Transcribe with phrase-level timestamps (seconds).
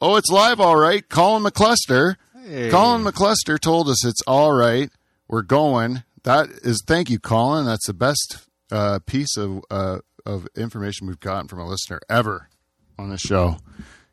[0.00, 1.06] Oh, it's live, all right.
[1.08, 2.16] Colin McCluster.
[2.70, 4.90] Colin McCluster told us it's all right.
[5.26, 6.04] We're going.
[6.22, 7.66] That is, thank you, Colin.
[7.66, 12.48] That's the best uh, piece of uh, of information we've gotten from a listener ever
[12.98, 13.56] on this show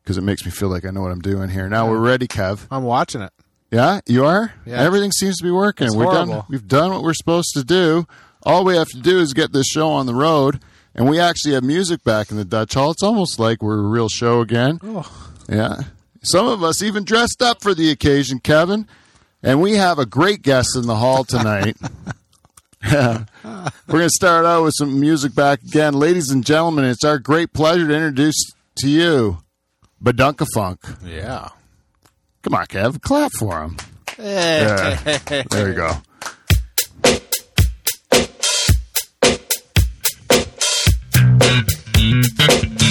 [0.01, 1.69] because it makes me feel like I know what I'm doing here.
[1.69, 2.67] Now we're ready, Kev.
[2.71, 3.31] I'm watching it.
[3.71, 4.53] Yeah, you are.
[4.65, 4.81] Yeah.
[4.81, 5.87] Everything seems to be working.
[5.87, 6.43] It's We're done.
[6.49, 8.07] We've done what we're supposed to do.
[8.43, 10.61] All we have to do is get this show on the road,
[10.93, 12.91] and we actually have music back in the Dutch Hall.
[12.91, 14.79] It's almost like we're a real show again.
[14.83, 15.31] Oh.
[15.49, 15.81] Yeah.
[16.23, 18.87] Some of us even dressed up for the occasion, Kevin.
[19.43, 21.77] And we have a great guest in the hall tonight.
[22.87, 23.25] Yeah.
[23.43, 25.95] We're going to start out with some music back again.
[25.95, 28.35] Ladies and gentlemen, it's our great pleasure to introduce
[28.77, 29.39] to you
[30.03, 31.03] Badunkafunk.
[31.03, 31.49] Yeah.
[32.43, 33.01] Come on, Kev.
[33.01, 33.77] Clap for him.
[34.19, 34.99] Yeah.
[35.49, 35.93] There you go.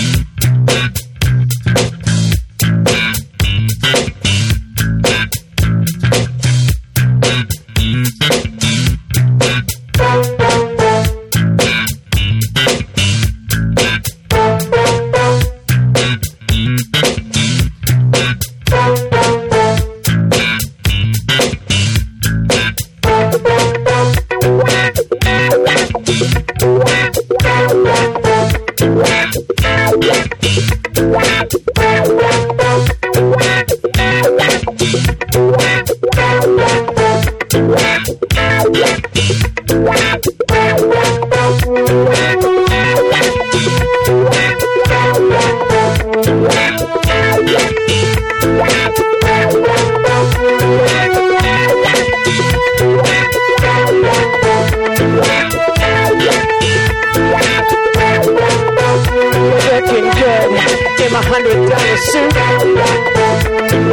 [61.95, 62.35] dollar suit.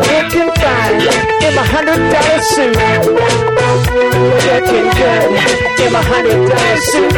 [0.09, 1.01] Looking fine
[1.45, 2.75] in my hundred dollar suit.
[4.47, 5.29] Looking good
[5.79, 7.13] in my hundred dollar suit.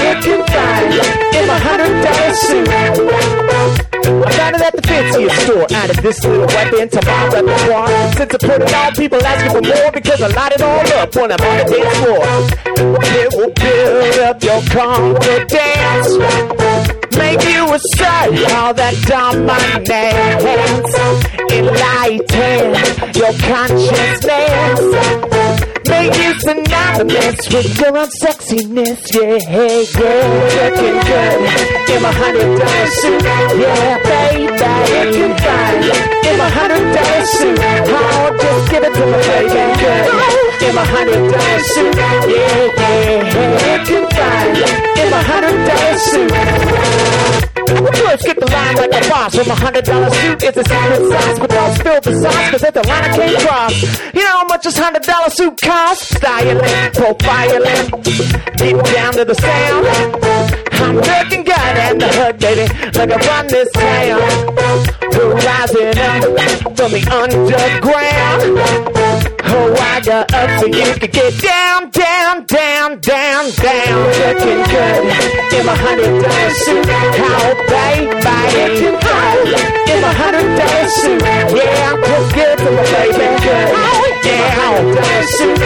[0.00, 0.92] Looking fine
[1.36, 2.68] in my hundred dollar suit.
[4.10, 5.66] I found it at the fanciest store.
[5.70, 7.88] Added this little weapon to my repertoire.
[8.12, 11.14] Since I put it on, people asking for more because I light it all up
[11.14, 12.24] when I'm on the dance floor.
[13.20, 16.10] It will build up your confidence.
[17.18, 20.94] Make you assert all that dominance.
[21.50, 22.74] Enlighten
[23.14, 24.80] your consciousness.
[25.88, 29.00] Make you synonymous with your own sexiness.
[29.12, 30.30] Yeah, hey, girl.
[30.56, 31.38] Looking good
[31.90, 33.22] in my hundred dollar suit.
[33.58, 34.46] Yeah, baby.
[34.94, 35.82] Looking fine
[36.26, 37.58] in my hundred dollar suit.
[37.90, 39.62] Oh, just give it to me, baby.
[39.80, 41.94] Good in my hundred dollar suit.
[41.96, 42.68] Yeah, yeah.
[43.66, 44.56] Looking fine
[45.00, 46.32] in my hundred dollar suit.
[47.70, 50.42] First, get the line like a boss with my hundred dollar suit.
[50.42, 53.38] It's a secret sauce, but don't spill the sauce, cause it's the line I can't
[53.46, 53.82] cross.
[54.14, 56.14] You know how much this hundred dollar suit costs?
[56.16, 56.58] Styling,
[56.92, 57.90] profiling,
[58.56, 59.86] get down to the sound.
[60.80, 62.66] I'm looking good in the hood, baby,
[62.98, 64.20] like I run this town.
[65.12, 66.24] We're rising up
[66.76, 68.42] from the underground.
[69.52, 73.98] Oh, I got up so you could get down, down, down, down, down.
[74.20, 75.02] Looking good
[75.58, 76.86] in my hundred dollar suit.
[76.86, 78.08] How baby,
[78.54, 79.38] looking good
[79.90, 81.22] in my hundred dollar suit.
[81.22, 83.26] Yeah, I'm just good for my baby.
[83.42, 83.68] Good.
[84.24, 85.58] Yeah, hundred dollar suit.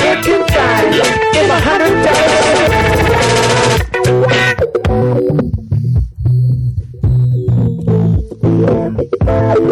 [0.00, 0.92] Looking fine
[1.38, 3.23] in my hundred dollar suit.
[9.54, 9.62] Big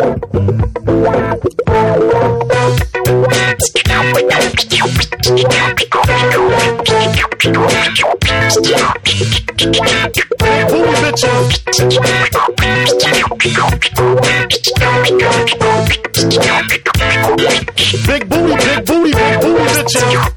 [18.28, 20.32] booty, big booty, big booty bitches.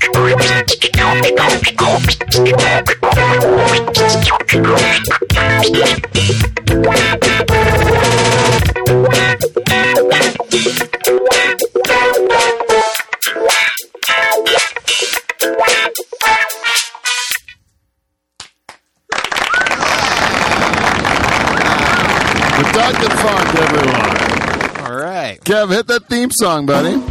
[25.69, 27.01] Hit that theme song, buddy.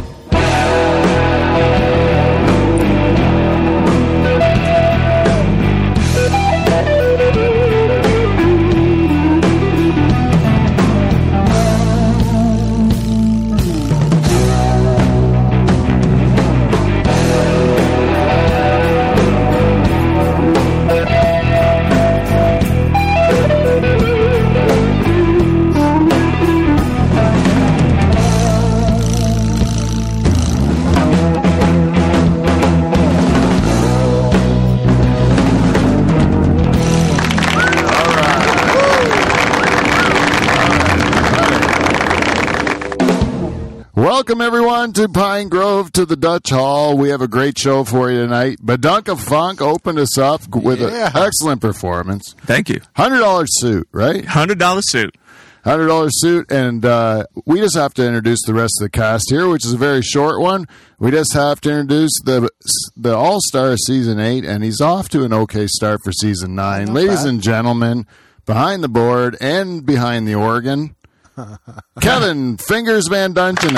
[44.85, 46.95] Everyone to Pine Grove to the Dutch Hall.
[46.95, 48.59] We have a great show for you tonight.
[48.63, 51.07] Badunkafunk opened us up with Yeah.
[51.07, 52.35] an excellent performance.
[52.45, 52.81] Thank you.
[52.95, 54.23] Hundred dollar suit, right?
[54.23, 55.15] Hundred dollar suit.
[55.63, 59.25] Hundred dollar suit, and uh, we just have to introduce the rest of the cast
[59.31, 60.67] here, which is a very short one.
[60.99, 62.47] We just have to introduce the
[62.95, 66.93] the All Star season eight, and he's off to an okay start for season nine.
[66.93, 67.27] Ladies bad.
[67.29, 68.05] and gentlemen,
[68.45, 70.95] behind the board and behind the organ,
[72.01, 73.37] Kevin Fingers Van.
[73.37, 73.75] Everyone.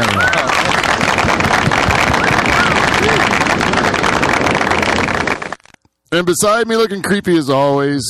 [6.11, 8.03] And beside me, looking creepy as always,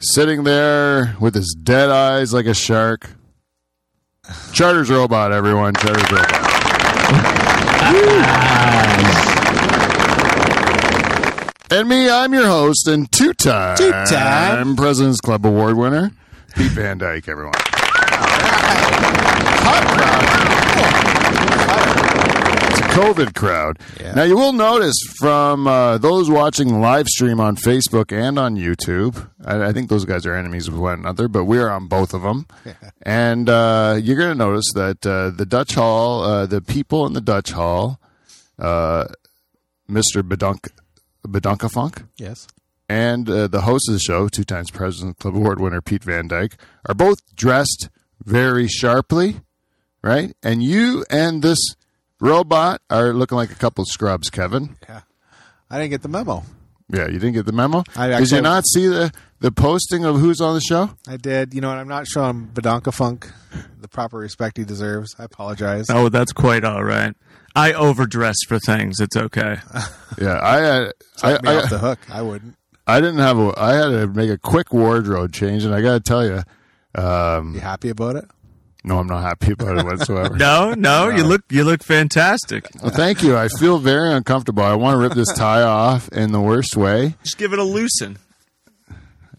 [0.00, 3.08] sitting there with his dead eyes like a shark.
[4.52, 5.74] Charters robot, everyone.
[5.74, 6.32] Charters robot.
[11.70, 14.74] and me, I'm your host and two-time, Two-time.
[14.76, 16.10] President's Club Award winner,
[16.56, 17.54] Pete Van Dyke, everyone.
[22.68, 23.78] It's a COVID crowd.
[24.00, 24.14] Yeah.
[24.14, 28.56] Now you will notice from uh, those watching the live stream on Facebook and on
[28.56, 29.28] YouTube.
[29.44, 32.12] I, I think those guys are enemies with one another, but we are on both
[32.14, 32.46] of them.
[33.02, 37.12] and uh, you're going to notice that uh, the Dutch Hall, uh, the people in
[37.12, 38.00] the Dutch Hall,
[38.58, 39.04] uh,
[39.88, 40.22] Mr.
[40.22, 40.68] Bedunk,
[41.26, 42.48] Badunkafunk, Yes.
[42.88, 46.26] and uh, the host of the show, two times President Club Award winner Pete Van
[46.28, 46.56] Dyke,
[46.88, 47.88] are both dressed
[48.24, 49.40] very sharply,
[50.02, 50.34] right?
[50.42, 51.58] And you and this
[52.20, 54.76] robot are looking like a couple of scrubs, Kevin.
[54.88, 55.02] Yeah.
[55.70, 56.44] I didn't get the memo.
[56.88, 57.82] Yeah, you didn't get the memo.
[57.96, 60.90] I Did you not see the the posting of who's on the show?
[61.08, 61.52] I did.
[61.52, 61.78] You know what?
[61.78, 63.30] I'm not showing Badunkafunk
[63.80, 65.14] the proper respect he deserves.
[65.18, 65.86] I apologize.
[65.90, 67.14] Oh, that's quite all right.
[67.56, 69.00] I overdress for things.
[69.00, 69.56] It's okay.
[70.18, 70.90] Yeah, I uh,
[71.22, 71.98] I, Let me off I, the hook.
[72.08, 72.56] I wouldn't.
[72.86, 73.52] I didn't have a.
[73.54, 76.42] I had to make a quick wardrobe change, and I got to tell you,
[76.96, 78.24] um, You happy about it?
[78.84, 80.36] no, I'm not happy about it whatsoever.
[80.38, 82.68] No, no, you look you look fantastic.
[82.82, 83.36] Well, thank you.
[83.36, 84.62] I feel very uncomfortable.
[84.62, 87.16] I want to rip this tie off in the worst way.
[87.24, 88.18] Just give it a loosen.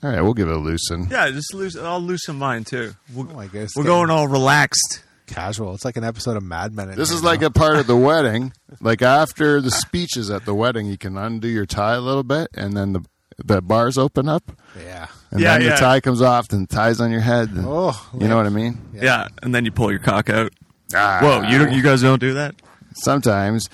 [0.03, 1.07] All right, we'll give it a loosen.
[1.09, 1.83] Yeah, just loosen.
[1.85, 2.93] I'll loosen mine too.
[3.13, 3.71] We're, Oh my goodness.
[3.75, 5.01] we're going all relaxed.
[5.25, 5.73] casual.
[5.73, 6.89] It's like an episode of Mad Men.
[6.89, 8.53] in This here is like a part of the wedding.
[8.79, 12.49] Like after the speeches at the wedding, you can undo your tie a little bit,
[12.53, 13.03] and then the
[13.43, 14.51] the bars open up,
[14.83, 15.07] yeah.
[15.31, 17.49] and Yeah, then the tie comes off, and the tie's on your head.
[17.49, 18.79] and- Oh, you know what I mean?
[18.93, 19.27] Yeah.
[19.43, 20.53] and then you pull your cock out.
[20.95, 22.55] Ah, Whoa, you you guys don't do that?
[22.99, 23.69] sometimes.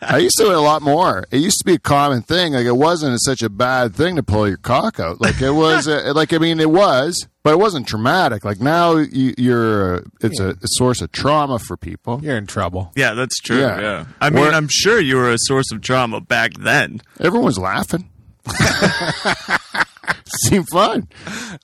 [0.00, 1.24] I used to do it a lot more.
[1.32, 2.52] It used to be a common thing.
[2.52, 5.20] Like it wasn't such a bad thing to pull your cock out.
[5.20, 5.88] Like it was.
[5.88, 8.44] uh, like I mean, it was, but it wasn't traumatic.
[8.44, 9.96] Like now, you, you're.
[9.96, 12.20] Uh, it's a, a source of trauma for people.
[12.22, 12.92] You're in trouble.
[12.94, 13.58] Yeah, that's true.
[13.58, 13.80] Yeah.
[13.80, 14.04] Yeah.
[14.20, 17.00] I mean, We're- I'm sure you were a source of trauma back then.
[17.18, 18.08] Everyone's laughing.
[20.48, 21.08] Seemed fun.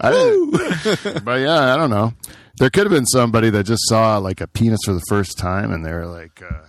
[0.01, 0.51] I didn't,
[1.25, 2.13] but yeah, I don't know.
[2.59, 5.73] There could have been somebody that just saw like a penis for the first time,
[5.73, 6.67] and they're like, uh,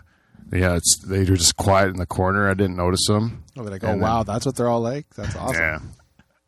[0.52, 2.50] "Yeah, it's." They were just quiet in the corner.
[2.50, 3.44] I didn't notice them.
[3.58, 5.08] Oh, they're like, oh And wow, that's what they're all like.
[5.16, 5.56] That's awesome.
[5.56, 5.80] Yeah,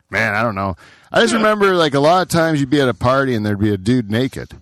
[0.10, 0.76] man, I don't know.
[1.12, 3.60] I just remember like a lot of times you'd be at a party and there'd
[3.60, 4.54] be a dude naked,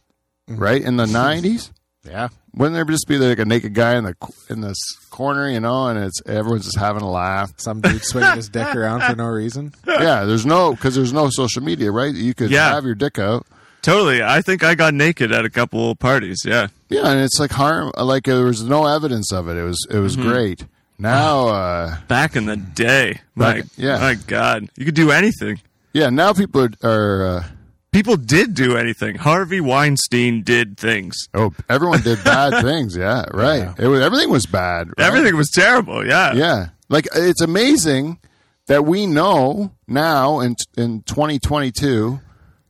[0.47, 1.71] right in the '90s.
[2.09, 2.29] Yeah.
[2.55, 4.15] Wouldn't there just be like a naked guy in the
[4.49, 4.77] in this
[5.11, 7.51] corner, you know, and it's everyone's just having a laugh.
[7.57, 9.73] Some dude swinging his dick around for no reason.
[9.87, 12.13] yeah, there's no because there's no social media, right?
[12.13, 12.73] You could Yeah.
[12.73, 13.45] have your dick out.
[13.83, 14.21] Totally.
[14.23, 16.41] I think I got naked at a couple of parties.
[16.45, 16.67] Yeah.
[16.89, 17.91] Yeah, and it's like harm.
[17.97, 19.55] Like there was no evidence of it.
[19.55, 20.65] It was it was great.
[20.97, 23.21] Now, uh, Back in the day.
[23.35, 23.99] My, Back- yeah.
[23.99, 24.67] my God.
[24.75, 25.61] You could do anything.
[25.93, 26.71] yeah, now people are.
[26.83, 27.43] are uh,
[27.91, 29.15] People did do anything.
[29.15, 31.27] Harvey Weinstein did things.
[31.33, 32.95] oh, everyone did bad things.
[32.95, 33.63] Yeah, right.
[33.63, 33.73] Yeah.
[33.79, 34.89] It was everything was bad.
[34.89, 35.07] right?
[35.07, 36.05] Everything was terrible.
[36.05, 36.33] Yeah.
[36.33, 38.19] Yeah, like it's amazing
[38.67, 42.19] that we know now in in 2022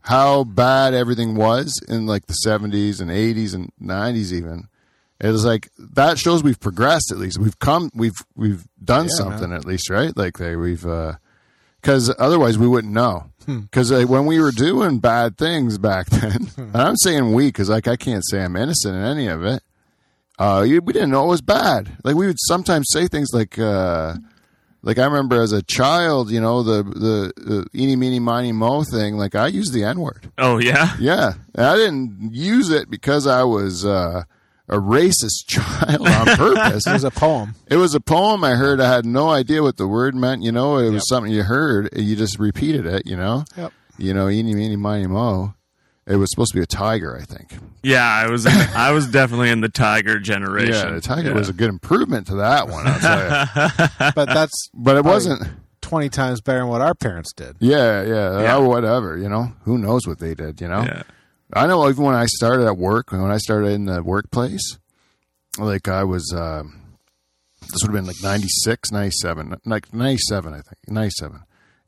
[0.02, 4.68] how bad everything was in like the 70s and 80s and 90s even.
[5.20, 7.38] It was like that shows we've progressed at least.
[7.40, 10.16] We've come we've we've done Yeah, something at least, right?
[10.16, 11.16] Like they we've uh
[11.82, 13.26] cuz otherwise we wouldn't know.
[13.72, 17.70] Cuz uh, when we were doing bad things back then, and I'm saying we cuz
[17.70, 19.64] like I can't say I'm innocent in any of it.
[20.38, 21.98] Uh, you, we didn't know it was bad.
[22.04, 24.16] Like we would sometimes say things like, uh,
[24.82, 28.84] like I remember as a child, you know, the the, the eeny meeny miny mo
[28.84, 29.18] thing.
[29.18, 30.32] Like I used the n word.
[30.38, 30.96] Oh, yeah.
[30.98, 34.24] Yeah, and I didn't use it because I was uh,
[34.70, 36.86] a racist child on purpose.
[36.88, 37.56] It was a poem.
[37.68, 38.80] It was a poem I heard.
[38.80, 40.44] I had no idea what the word meant.
[40.44, 41.90] You know, it was something you heard.
[41.96, 43.04] You just repeated it.
[43.06, 43.46] You know.
[43.58, 43.74] Yep.
[43.98, 45.54] You know, eeny meeny miny mo.
[46.08, 47.54] It was supposed to be a tiger, I think.
[47.84, 50.74] Yeah, I was I was definitely in the tiger generation.
[50.74, 51.36] Yeah, the tiger Yeah.
[51.36, 52.88] was a good improvement to that one.
[52.88, 54.12] I'll tell you.
[54.16, 55.44] But that's But it wasn't.
[55.82, 57.56] 20 times better than what our parents did.
[57.60, 58.56] Yeah, yeah, Yeah.
[58.58, 59.18] uh, whatever.
[59.18, 60.62] You know, who knows what they did?
[60.62, 61.04] You know, Yeah.
[61.54, 64.78] I know even when I started at work, when I started in the workplace,
[65.58, 66.34] like I was.
[66.36, 66.76] Um,
[67.62, 71.42] this would have been like 96, 97, like 97, I think, 97.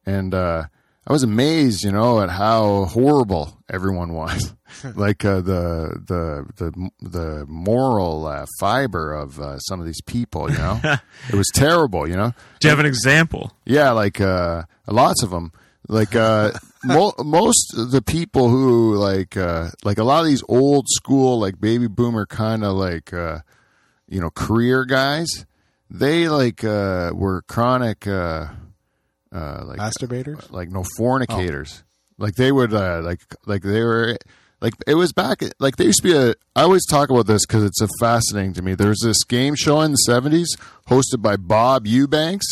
[0.06, 0.66] And uh,
[1.08, 4.54] I was amazed, you know, at how horrible everyone was.
[4.96, 10.52] like uh, the the the the moral uh, fiber of uh, some of these people,
[10.52, 10.80] you know,
[11.30, 12.34] it was terrible, you know.
[12.60, 13.52] Do you have an example?
[13.66, 15.52] Yeah, like uh, lots of them.
[15.88, 16.52] Like uh,
[16.84, 21.40] mo- most of the people who like uh, like a lot of these old school
[21.40, 23.40] like baby boomer kind of like uh,
[24.08, 25.46] you know career guys.
[25.90, 28.48] They like uh, were chronic uh,
[29.34, 30.52] uh, like Masturbators?
[30.52, 31.84] like no fornicators.
[32.18, 34.18] Like they would uh, like like they were
[34.62, 36.36] like it was back like there used to be a.
[36.56, 38.76] I always talk about this because it's a fascinating to me.
[38.76, 40.56] There was this game show in the seventies
[40.88, 42.46] hosted by Bob Eubanks,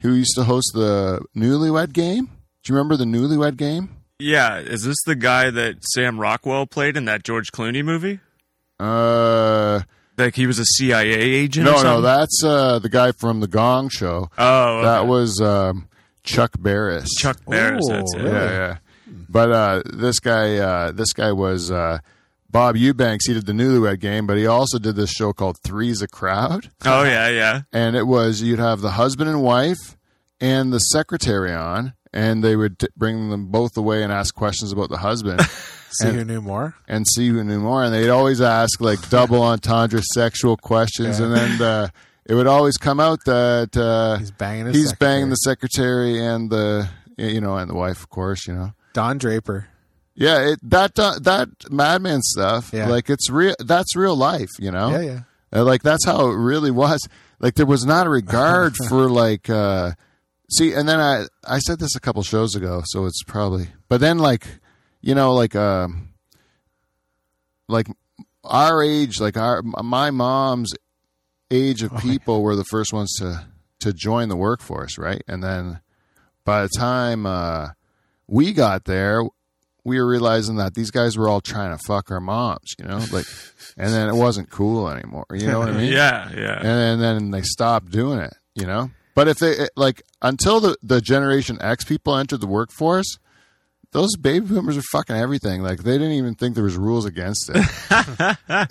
[0.00, 2.30] who used to host the Newlywed Game.
[2.66, 3.90] Do you remember the Newlywed Game?
[4.18, 8.18] Yeah, is this the guy that Sam Rockwell played in that George Clooney movie?
[8.80, 9.82] Uh,
[10.18, 11.68] Like he was a CIA agent?
[11.68, 14.30] or no, no, that's uh, the guy from the Gong Show.
[14.36, 15.86] Oh, That was um,
[16.24, 17.08] Chuck Barris.
[17.16, 17.84] Chuck Barris.
[17.88, 18.18] Oh, that's it.
[18.18, 18.30] really?
[18.34, 18.76] Yeah, yeah.
[19.28, 21.98] But uh, this guy, uh, this guy was uh,
[22.50, 23.28] Bob Eubanks.
[23.28, 26.68] He did the Newlywed Game, but he also did this show called Three's a Crowd,
[26.84, 27.60] Oh yeah, yeah.
[27.72, 29.96] and it was you'd have the husband and wife
[30.40, 34.72] and the secretary on, and they would t- bring them both away and ask questions
[34.72, 35.40] about the husband.
[35.90, 36.74] See And- who knew more?
[36.88, 37.84] and see who knew more.
[37.84, 41.26] And they'd always ask like double entendre sexual questions, Yeah.
[41.26, 41.88] and then uh,
[42.26, 45.12] it would always come out that uh, He's banging he's secretary.
[45.12, 48.72] banging the secretary and the you know and the wife, of course, you know.
[48.94, 49.68] Don Draper.
[50.14, 52.88] Yeah, it, that uh, that Mad Men stuff, Yeah.
[52.88, 53.54] like it's real.
[53.60, 54.90] That's real life, you know.
[54.90, 55.20] Yeah, yeah.
[55.54, 57.06] Uh, like that's how it really was.
[57.38, 59.48] Like there was not a regard for like.
[59.48, 59.92] uh
[60.50, 63.68] See, and then I I said this a couple shows ago, so it's probably.
[63.88, 64.46] But then like,
[65.00, 66.10] you know, like um,
[67.68, 67.88] like
[68.44, 70.72] our age, like our my mom's
[71.50, 73.46] age of people were the first ones to
[73.80, 75.22] to join the workforce, right?
[75.26, 75.80] And then
[76.44, 77.70] by the time uh,
[78.26, 79.22] we got there,
[79.84, 82.98] we were realizing that these guys were all trying to fuck our moms, you know,
[83.12, 83.26] like,
[83.76, 85.26] and then it wasn't cool anymore.
[85.32, 85.92] You know what I mean?
[85.92, 86.58] Yeah, yeah.
[86.62, 88.34] and, then they stopped doing it.
[88.54, 93.18] You know, but if they like until the the Generation X people entered the workforce,
[93.90, 95.62] those baby boomers are fucking everything.
[95.62, 97.66] Like they didn't even think there was rules against it.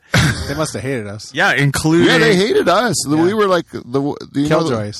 [0.47, 1.33] They must have hated us.
[1.33, 2.95] yeah, including yeah, they hated us.
[3.07, 4.91] We were like the the you know,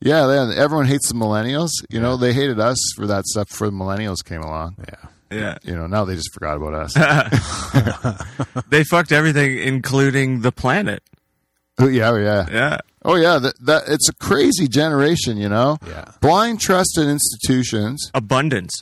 [0.00, 1.70] yeah, they, everyone hates the millennials.
[1.90, 3.48] You know, they hated us for that stuff.
[3.48, 4.76] before the millennials came along.
[4.78, 5.36] Yeah.
[5.38, 5.58] yeah.
[5.62, 8.24] You know, now they just forgot about us.
[8.68, 11.02] They fucked everything, including the planet.
[11.78, 12.46] Oh, yeah, yeah.
[12.50, 12.78] Yeah.
[13.04, 15.36] Oh yeah, that, that it's a crazy generation.
[15.36, 16.04] You know, Yeah.
[16.20, 18.10] blind trust in institutions.
[18.14, 18.72] Abundance.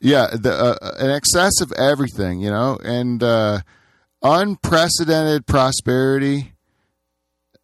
[0.00, 3.60] Yeah, the, uh, an excess of everything, you know, and uh,
[4.22, 6.52] unprecedented prosperity,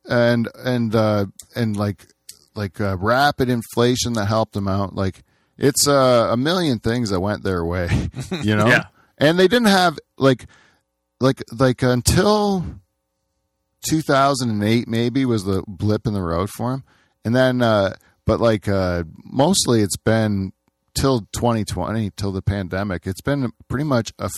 [0.08, 2.06] and and uh, and like
[2.54, 4.94] like uh, rapid inflation that helped them out.
[4.94, 5.22] Like
[5.58, 7.88] it's uh, a million things that went their way,
[8.42, 8.66] you know.
[8.72, 8.84] Yeah.
[9.18, 10.46] and they didn't have like
[11.20, 12.64] like like until
[13.88, 16.84] 2008 maybe was the blip in the road for them,
[17.24, 17.94] and then uh,
[18.26, 20.52] but like uh, mostly it's been
[20.94, 24.32] till 2020 till the pandemic it's been pretty much a f-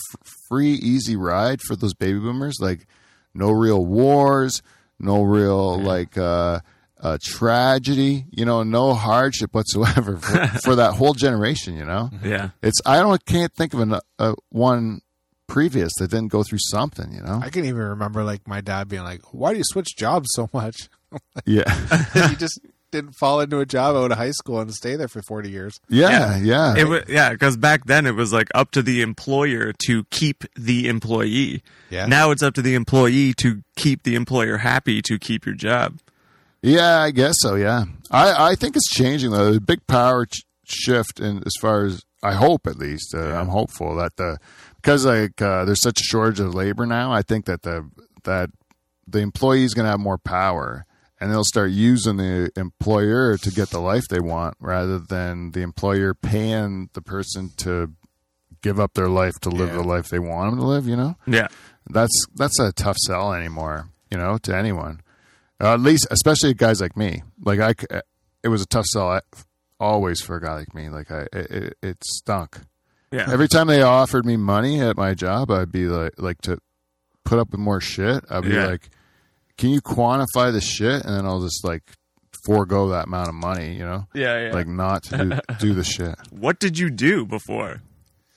[0.48, 2.86] free easy ride for those baby boomers like
[3.34, 4.62] no real wars
[5.00, 6.60] no real like uh
[7.02, 11.76] uh, tragedy, you know, no hardship whatsoever for, for that whole generation.
[11.76, 12.50] You know, Yeah.
[12.62, 15.00] it's I don't can't think of an, uh, one
[15.54, 17.12] previous that didn't go through something.
[17.12, 19.96] You know, I can even remember like my dad being like, "Why do you switch
[19.96, 20.88] jobs so much?"
[21.46, 21.62] yeah,
[22.28, 22.58] he just
[22.90, 25.78] didn't fall into a job out of high school and stay there for forty years.
[25.88, 26.74] yeah, yeah.
[26.76, 30.42] It was yeah, because back then it was like up to the employer to keep
[30.56, 31.62] the employee.
[31.88, 32.06] Yeah.
[32.06, 36.00] Now it's up to the employee to keep the employer happy to keep your job.
[36.62, 37.54] Yeah, I guess so.
[37.54, 39.44] Yeah, I, I think it's changing though.
[39.44, 43.14] There's a big power ch- shift in as far as I hope at least.
[43.14, 44.38] Uh, I'm hopeful that the
[44.84, 47.10] because like uh, there's such a shortage of labor now.
[47.10, 47.88] I think that the
[48.24, 48.50] that
[49.06, 50.84] the employee is going to have more power,
[51.18, 55.62] and they'll start using the employer to get the life they want, rather than the
[55.62, 57.92] employer paying the person to
[58.62, 59.76] give up their life to live Yeah.
[59.76, 60.86] the life they want them to live.
[60.86, 61.48] You know Yeah.
[61.88, 63.88] that's that's a tough sell anymore.
[64.10, 65.00] You know, to anyone,
[65.60, 67.22] uh, at least especially guys like me.
[67.42, 67.74] Like I,
[68.42, 69.20] it was a tough sell I,
[69.80, 70.88] always for a guy like me.
[70.88, 72.60] Like I, it, it, it stunk.
[73.14, 73.30] Yeah.
[73.32, 76.58] Every time they offered me money at my job, I'd be like, like to
[77.24, 78.24] put up with more shit.
[78.30, 78.66] I'd be Yeah.
[78.66, 78.90] like,
[79.56, 81.82] can you quantify the shit, and then I'll just like
[82.44, 83.74] forego that amount of money.
[83.74, 84.52] You know, yeah, yeah.
[84.52, 86.14] like not to do, do the shit.
[86.30, 87.82] what did you do before?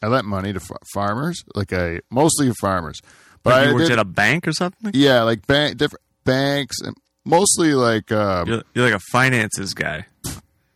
[0.02, 3.02] I lent money to f- farmers, like I mostly farmers,
[3.44, 4.92] but Like I you worked did- at a bank or something?
[4.94, 10.06] Yeah, like bank different banks and mostly like um, You're, you're like a finances guy.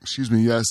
[0.02, 0.66] excuse me yes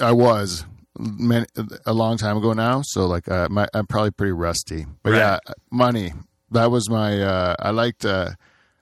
[0.00, 0.64] i was
[0.98, 1.46] many,
[1.86, 4.86] a long time ago now so like uh, my, i'm probably pretty rusty.
[5.02, 5.18] But Right.
[5.18, 5.38] yeah
[5.70, 6.12] money.
[6.50, 8.30] That was my uh, i liked uh,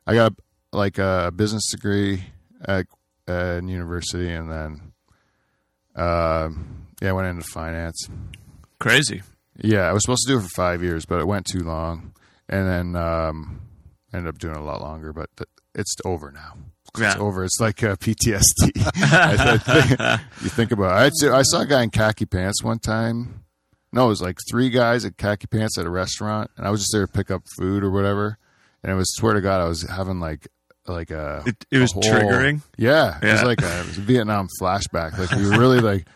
[0.07, 0.33] i got
[0.73, 2.25] like a business degree
[2.67, 2.87] at,
[3.29, 4.93] at university and then
[5.95, 8.09] um, yeah i went into finance.
[8.79, 9.23] Crazy.
[9.63, 12.13] yeah i was supposed to do it for five years but it went too long.
[12.49, 13.61] And then um,
[14.15, 16.55] ended up doing it a lot longer but th- it's over now
[16.99, 17.13] Yeah.
[17.13, 17.45] it's over.
[17.45, 18.73] It's like uh, PTSD.
[19.13, 21.25] I, I think, you think about it.
[21.31, 23.45] I, I saw a guy in khaki pants one time.
[23.93, 26.81] No, it was like three guys in khaki pants at a restaurant, and I was
[26.81, 28.39] just there to pick up food or whatever.
[28.83, 30.49] And it was swear to God, I was having like
[30.87, 32.63] like a It, it was a whole- triggering.
[32.77, 35.19] Yeah, it was like a, it was a Vietnam flashback.
[35.19, 36.07] Like we were really like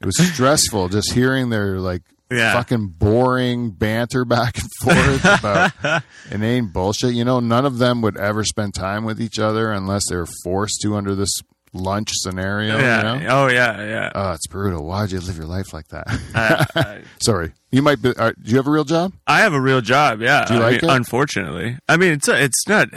[0.00, 2.52] it was stressful just hearing their like Yeah.
[2.52, 7.14] fucking boring banter back and forth about inane bullshit.
[7.14, 10.28] You know, none of them would ever spend time with each other unless they were
[10.44, 11.30] forced to under this
[11.72, 12.78] lunch scenario.
[12.78, 13.14] Yeah.
[13.14, 13.42] You know?
[13.44, 13.82] Oh yeah.
[13.84, 14.12] Yeah.
[14.14, 14.84] Oh, it's brutal.
[14.84, 16.04] Why'd you live your life like that?
[16.34, 17.52] I, I, Sorry.
[17.70, 18.10] You might be.
[18.16, 19.12] Uh, do you have a real job?
[19.26, 20.20] I have a real job.
[20.20, 20.44] Yeah.
[20.46, 20.94] Do you I like mean, it?
[20.96, 22.88] Unfortunately, I mean it's it's not.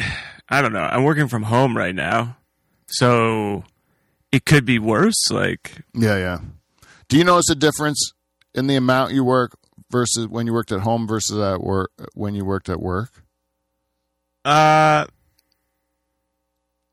[0.50, 0.79] I don't know.
[0.83, 2.38] I'm working from home right now,
[2.88, 3.63] so
[4.31, 5.29] it could be worse.
[5.29, 6.39] Like Yeah, yeah.
[7.07, 8.13] Do you notice a difference
[8.53, 9.58] in the amount you work
[9.89, 13.10] versus when you worked at home versus at work when you worked at work?
[14.46, 15.05] uh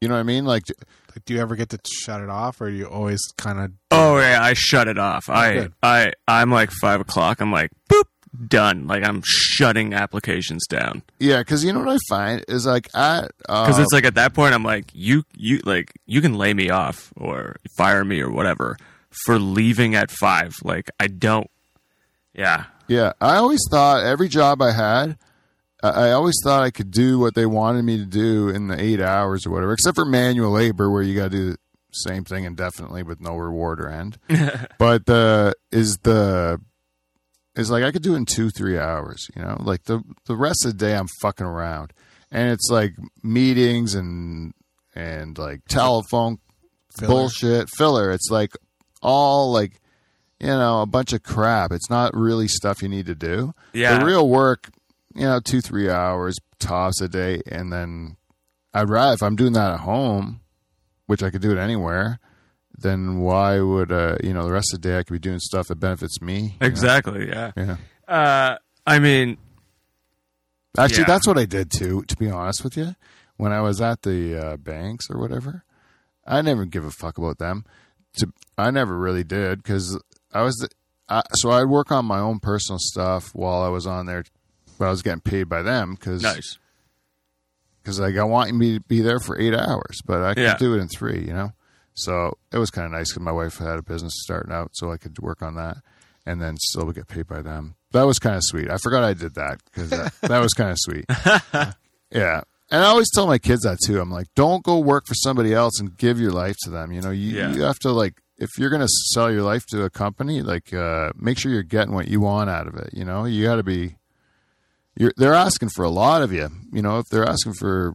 [0.00, 0.44] You know what I mean?
[0.44, 0.64] Like,
[1.10, 3.72] Like, do you ever get to shut it off, or do you always kind of?
[3.90, 5.28] oh yeah, I shut it off.
[5.28, 5.72] I Good.
[5.82, 7.40] I I'm like five o'clock.
[7.40, 8.04] I'm like boop
[8.46, 8.86] done.
[8.86, 13.26] Like I'm shutting applications down yeah, because you know what I find is like I
[13.40, 16.52] because uh, it's like at that point I'm like you you like you can lay
[16.52, 18.76] me off or fire me or whatever
[19.24, 20.54] for leaving at five.
[20.62, 21.50] Like I don't.
[22.38, 22.64] Yeah.
[22.86, 25.18] Yeah, I always thought every job I had,
[25.82, 28.80] I I always thought I could do what they wanted me to do in the
[28.80, 31.58] eight hours or whatever, except for manual labor where you got to do the
[31.92, 34.18] same thing indefinitely with no reward or end.
[34.78, 36.60] but the is the
[37.56, 39.28] is like I could do it in two three hours.
[39.36, 41.92] You know, like the the rest of the day I'm fucking around,
[42.30, 44.54] and it's like meetings and
[44.94, 46.38] and like telephone
[46.98, 47.08] Filler.
[47.08, 48.12] bullshit filler.
[48.12, 48.52] It's like
[49.02, 49.78] all like
[50.40, 51.72] you know a bunch of crap.
[51.72, 53.54] It's not really stuff you need to do.
[53.72, 53.98] Yeah.
[53.98, 54.70] The real work,
[55.14, 58.16] you know, two three hours tops a day, and then
[58.74, 60.40] I'd rather if I'm doing that at home,
[61.06, 62.18] which I could do it anywhere.
[62.80, 65.40] Then why would uh you know the rest of the day I could be doing
[65.40, 66.40] stuff that benefits me?
[66.40, 66.66] you know?
[66.66, 67.28] Exactly.
[67.28, 67.50] Yeah.
[67.56, 67.76] Yeah.
[68.06, 69.36] Uh, I mean,
[70.78, 71.06] Actually, Yeah.
[71.06, 72.02] that's what I did too.
[72.06, 72.94] To be honest with you,
[73.36, 75.64] when I was at the uh, banks or whatever,
[76.26, 77.64] I never give a fuck about them.
[78.18, 79.98] To I never really did because
[80.32, 80.68] I was the,
[81.08, 84.24] I, so I'd work on my own personal stuff while I was on there,
[84.78, 86.58] but I was getting paid by them because nice.
[87.82, 90.56] because like I want me to be there for eight hours, but I could Yeah.
[90.58, 91.52] do it in three, you know.
[91.94, 94.92] So it was kind of nice because my wife had a business starting out, so
[94.92, 95.78] I could work on that
[96.26, 97.74] and then still get paid by them.
[97.92, 98.70] That was kind of sweet.
[98.70, 101.06] I forgot I did that because that, that was kind of sweet.
[102.12, 104.00] yeah, and I always tell my kids that too.
[104.00, 106.92] I'm like, don't go work for somebody else and give your life to them.
[106.92, 107.52] You know, you, Yeah.
[107.54, 111.10] you have to like if you're gonna sell your life to a company, like uh,
[111.16, 112.90] make sure you're getting what you want out of it.
[112.92, 113.96] You know, you got to be.
[114.96, 116.48] You're, they're asking for a lot of you.
[116.72, 117.94] You know, if they're asking for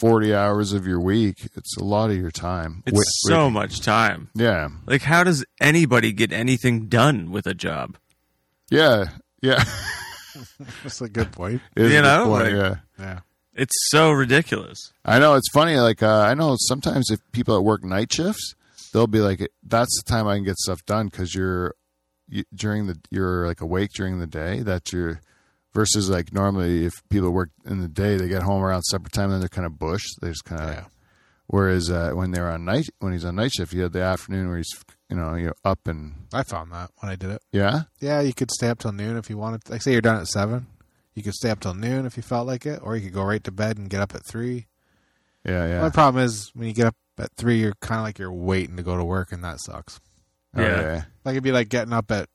[0.00, 2.82] 40 hours of your week, it's a lot of your time.
[2.86, 3.04] It's Wait-
[3.34, 4.30] so wait- much time.
[4.34, 4.68] Yeah.
[4.86, 7.98] Like, how does anybody get anything done with a job?
[8.70, 9.04] Yeah.
[9.42, 9.62] Yeah.
[10.82, 11.60] That's a good point.
[11.76, 12.74] It is You know, point, like- yeah.
[12.98, 13.18] Yeah.
[13.54, 14.92] It's so ridiculous.
[15.04, 15.76] I know it's funny.
[15.76, 18.54] Like uh, I know sometimes if people that work night shifts,
[18.92, 21.74] they'll be like, "That's the time I can get stuff done because you're
[22.28, 24.60] you, during the you're like awake during the day.
[24.60, 25.20] That you're
[25.74, 29.30] versus like normally if people work in the day, they get home around supper time,
[29.30, 30.04] then they're kind of bush.
[30.20, 30.68] They're just kind of.
[30.70, 30.84] Yeah.
[31.48, 34.48] Whereas uh, when they're on night, when he's on night shift, you had the afternoon
[34.48, 34.72] where he's
[35.10, 37.42] you know you're up and I found that when I did it.
[37.52, 39.68] yeah Yeah, you could stay up till noon if you wanted.
[39.68, 40.66] Like, say you're done at seven,
[41.14, 43.22] you could stay up till noon if you felt like it, or you could go
[43.22, 44.66] right to bed and get up at three.
[45.44, 48.18] yeah yeah My problem is when you get up at three, you're kind of like
[48.18, 50.00] you're waiting to go to work, and that sucks.
[50.56, 50.80] Yeah.
[50.80, 52.28] yeah Like it'd be like getting up at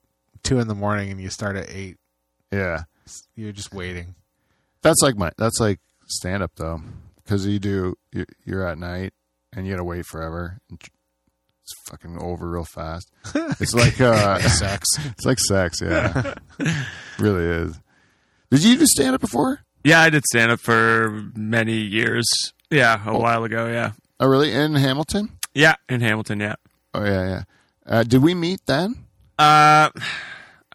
[0.43, 1.97] two in the morning and you start at eight.
[2.51, 2.83] yeah.
[3.35, 4.15] You're just waiting.
[4.81, 6.81] That's like my that's like stand up though,
[7.23, 9.13] because you do you're, you're at night
[9.53, 10.57] and you gotta wait forever.
[10.71, 13.09] It's fucking over real fast.
[13.59, 14.87] It's like uh, Sex.
[15.05, 15.79] it's like sex.
[15.81, 16.33] Yeah,
[17.19, 17.79] really is.
[18.51, 19.59] Did you do stand up before?
[19.85, 22.25] Yeah, I did stand up for many years.
[22.69, 23.19] Yeah, a Oh.
[23.19, 23.67] while ago.
[23.67, 23.91] Yeah.
[24.19, 24.51] Oh, really?
[24.53, 25.29] In Hamilton?
[25.53, 26.39] Yeah, in Hamilton.
[26.39, 26.55] Yeah.
[26.93, 27.43] Oh yeah, yeah.
[27.85, 28.95] Uh, did we meet then?
[29.39, 29.89] Uh,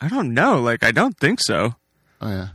[0.00, 0.60] I don't know.
[0.60, 1.74] Like, I don't think so.
[2.20, 2.48] Oh yeah,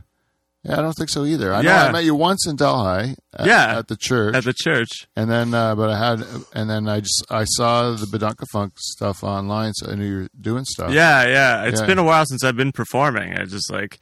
[0.64, 1.52] Yeah, I don't think so either.
[1.52, 1.84] I know Yeah.
[1.84, 3.14] I met you once in Delhi.
[3.34, 3.78] At, Yeah.
[3.78, 4.34] at the church.
[4.34, 5.06] at the church.
[5.14, 6.24] and then, uh, but I had,
[6.54, 10.28] and then I just I saw the Badunkafunk stuff online, so I knew you were
[10.40, 10.90] doing stuff.
[10.92, 11.64] Yeah, yeah.
[11.64, 11.86] It's Yeah.
[11.86, 13.34] been a while since I've been performing.
[13.36, 13.98] I just like,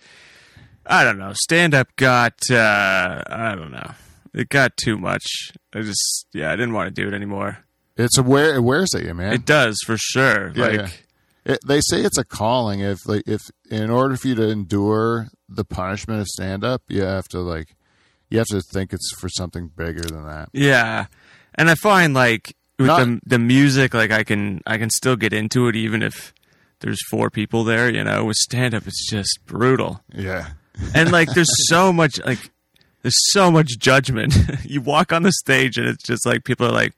[0.87, 1.33] I don't know.
[1.35, 3.90] Stand up got, uh, I don't know.
[4.37, 5.25] It got too much.
[5.75, 7.64] I just, yeah, I didn't want to do it anymore.
[7.96, 9.33] it's a where it wears at you, man.
[9.33, 10.53] It does for sure.
[10.55, 10.88] Yeah, like, yeah.
[11.55, 12.81] It, they say it's a calling.
[12.81, 17.03] If like if in order for you to endure the punishment of stand up, you
[17.03, 17.77] have to like
[18.31, 20.49] you have to think it's for something bigger than that.
[20.53, 21.07] Yeah,
[21.55, 25.14] and I find like with Not- the the music, like I can I can still
[25.16, 26.35] get into it even if
[26.81, 27.88] there's four people there.
[27.94, 30.49] You know, with stand up, it's just brutal, Yeah.
[30.94, 32.51] and like there's so much like
[33.07, 34.37] there's so much judgment.
[34.64, 36.92] you walk on the stage, and it's just like people are like,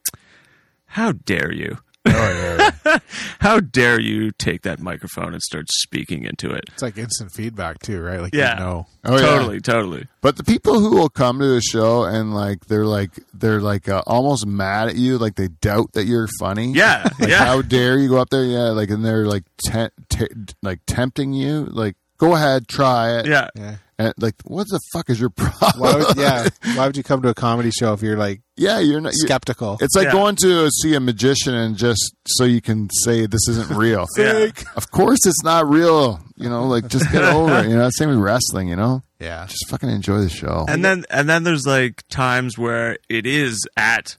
[0.86, 2.98] "How dare you." Oh yeah.
[3.40, 6.64] How dare you take that microphone and start speaking into it?
[6.72, 8.20] It's like instant feedback too, right?
[8.20, 8.54] Like Yeah.
[8.54, 8.86] you know.
[9.04, 9.20] Oh, yeah.
[9.20, 10.06] totally, totally.
[10.22, 13.88] But the people who will come to the show and like they're like they're like
[13.90, 16.72] uh, almost mad at you, like they doubt that you're funny.
[16.72, 17.44] Yeah, Like yeah.
[17.44, 18.44] how dare you go up there?
[18.44, 21.64] Yeah, like and they're like te- te- like tempting you.
[21.66, 23.26] Like go ahead, try it.
[23.26, 23.48] Yeah.
[23.54, 23.76] Yeah.
[24.00, 25.80] And like, what the fuck is your problem?
[25.80, 26.48] Why would yeah?
[26.76, 29.12] Why would you come to a comedy show if you're like yeah, you're not.
[29.16, 29.78] You're, skeptical?
[29.80, 30.12] It's like Yeah.
[30.12, 34.06] going to see a magician and just so you can say this isn't real.
[34.16, 34.50] Yeah.
[34.76, 36.20] Of course, it's not real.
[36.36, 37.68] You know, like just get over it.
[37.68, 38.68] You know, same with wrestling.
[38.68, 39.46] You know, yeah.
[39.46, 40.64] just fucking enjoy the show.
[40.68, 44.16] And then and then there's like times where it is at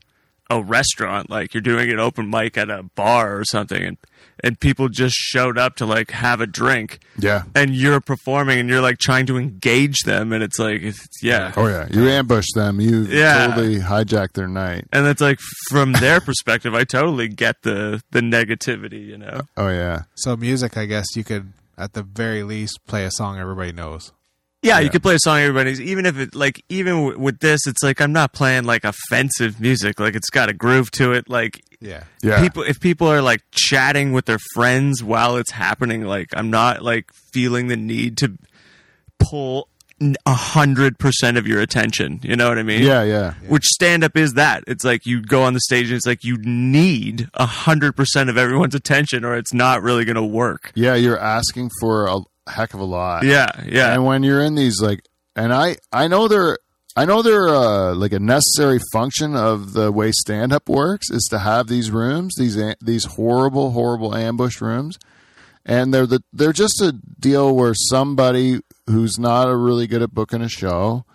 [0.49, 3.97] a restaurant, like you're doing an open mic at a bar or something, and
[4.43, 7.43] and people just showed up to like have a drink, yeah.
[7.55, 11.51] and you're performing, and you're like trying to engage them, and it's like, it's, yeah.
[11.57, 12.79] Oh yeah, you ambush them.
[12.79, 13.47] You Yeah.
[13.47, 14.85] totally hijack their night.
[14.91, 19.41] And it's like from their perspective, I totally get the the negativity, you know.
[19.57, 23.39] Oh yeah, So music, I guess you could at the very least play a song
[23.39, 24.11] everybody knows.
[24.61, 27.65] Yeah, you could play a song everybody's even if it like even w- with this,
[27.65, 30.01] it's like I'm not playing like offensive music.
[30.01, 31.29] Like it's got a groove to it.
[31.29, 32.03] Like Yeah.
[32.21, 32.41] yeah.
[32.41, 36.81] people if people are like chatting with their friends while it's happening like i'm not
[36.81, 38.37] like feeling the need to
[39.17, 39.69] pull
[40.25, 44.03] a hundred percent of your attention you know what i mean yeah, yeah, which stand
[44.03, 47.29] up is that it's like you go on the stage and it's like you need
[47.33, 50.95] a hundred percent of everyone's attention or it's not really gonna work yeah.
[50.95, 53.23] You're asking for a heck of a lot.
[53.23, 55.03] yeah yeah And when you're in these like,
[55.35, 56.57] and I I know they're
[56.95, 61.27] I know they're uh, like a necessary function of the way stand up works is
[61.29, 64.97] to have these rooms, these these horrible horrible ambush rooms,
[65.65, 70.13] and they're the they're just a deal where somebody who's not a really good at
[70.13, 71.05] booking a show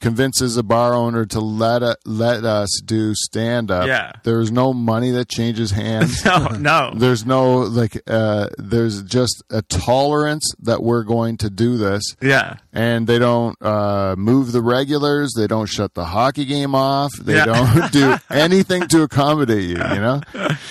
[0.00, 3.86] convinces a bar owner to let a, let us do stand up.
[3.86, 4.12] Yeah.
[4.24, 6.22] There's no money that changes hands.
[6.24, 11.76] no no There's no like uh there's just a tolerance that we're going to do
[11.78, 16.74] this yeah and they don't uh move the regulars, they don't shut the hockey game
[16.74, 17.46] off, they Yeah.
[17.46, 20.20] don't do anything to accommodate you, you know?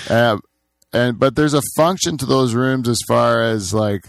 [0.09, 0.37] Uh,
[0.93, 4.05] and but there's a function to those rooms as far as like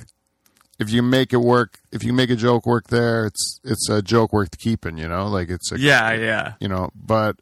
[0.79, 4.03] if you make it work, if you make a joke work there, it's it's a
[4.03, 5.27] joke worth keeping, you know?
[5.27, 6.55] Like it's a yeah yeah.
[6.61, 7.37] You know but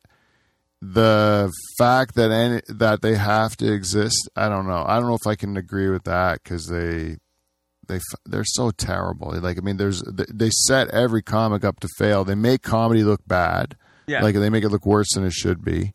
[0.81, 4.85] the fact that any that they have to exist i don't know.
[4.87, 7.16] I don't know if i can agree with that because they
[7.88, 9.33] they they're so terrible.
[9.40, 12.25] Like i mean there's they set every comic up to fail.
[12.25, 13.77] They make comedy look bad.
[14.07, 14.23] Yeah.
[14.23, 15.94] like they make it look worse than it should be.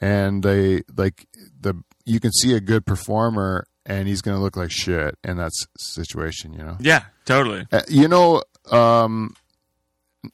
[0.00, 1.26] And they like
[1.60, 5.36] the you can see a good performer and he's going to look like shit in
[5.36, 9.34] that s- situation you know yeah totally uh, you know, um,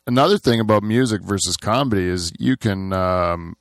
[0.06, 3.56] another thing about music versus comedy is you can um,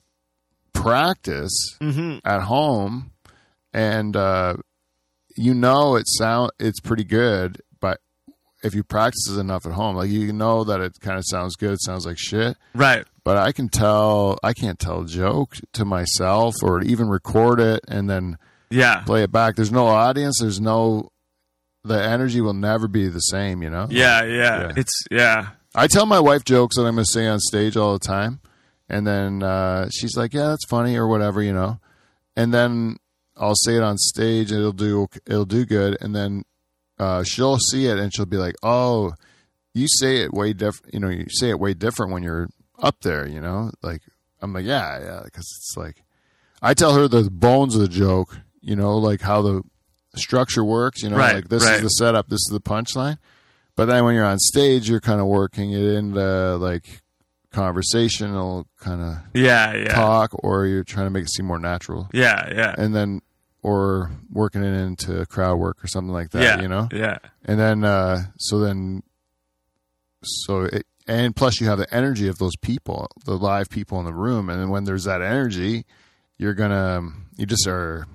[0.73, 2.17] practice mm-hmm.
[2.27, 3.11] at home,
[3.73, 4.55] and uh,
[5.35, 7.61] you know it sound it's pretty good.
[7.79, 7.99] But
[8.63, 11.71] if you practice enough at home, like you know that it kind of sounds good,
[11.71, 12.57] it sounds like shit.
[12.73, 17.59] right But I can tell, I can't tell a joke to myself or even record
[17.59, 18.37] it and then
[18.69, 19.55] yeah play it back.
[19.55, 20.37] There's no audience.
[20.41, 21.09] There's no.
[21.85, 23.87] The energy will never be the same, you know.
[23.89, 24.73] yeah yeah Yeah.
[24.75, 27.93] it's yeah I tell my wife jokes that I'm going to say on stage all
[27.93, 28.41] the time,
[28.89, 31.79] and then uh, she's like, "Yeah, that's funny" or whatever, you know.
[32.35, 32.97] And then
[33.37, 36.43] I'll say it on stage, and it'll do it'll do good, and then
[36.97, 39.13] uh, she'll see it, and she'll be like, "Oh,
[39.73, 40.93] you say it way different.
[40.93, 42.49] You know, you say it way different when you're
[42.81, 43.27] up there.
[43.27, 44.01] You know, like
[44.41, 46.03] I'm like, yeah, yeah, because it's like
[46.61, 48.39] I tell her the bones of the joke.
[48.61, 49.61] You know, like how the
[50.15, 51.01] structure works.
[51.03, 51.75] You know, Right, like this right.
[51.75, 53.17] is the setup, this is the punchline.
[53.75, 57.01] But then when you're on stage, you're kind of working it into like
[57.51, 62.07] conversational kind of yeah yeah talk, or you're trying to make it seem more natural,
[62.13, 63.21] yeah yeah and then
[63.63, 66.41] or working it into crowd work or something like that.
[66.43, 69.03] yeah You know, yeah and then uh, so then
[70.23, 74.05] so it, and plus you have the energy of those people, the live people in
[74.05, 75.85] the room, and then when there's that energy,
[76.37, 77.01] you're gonna
[77.37, 78.05] you just are.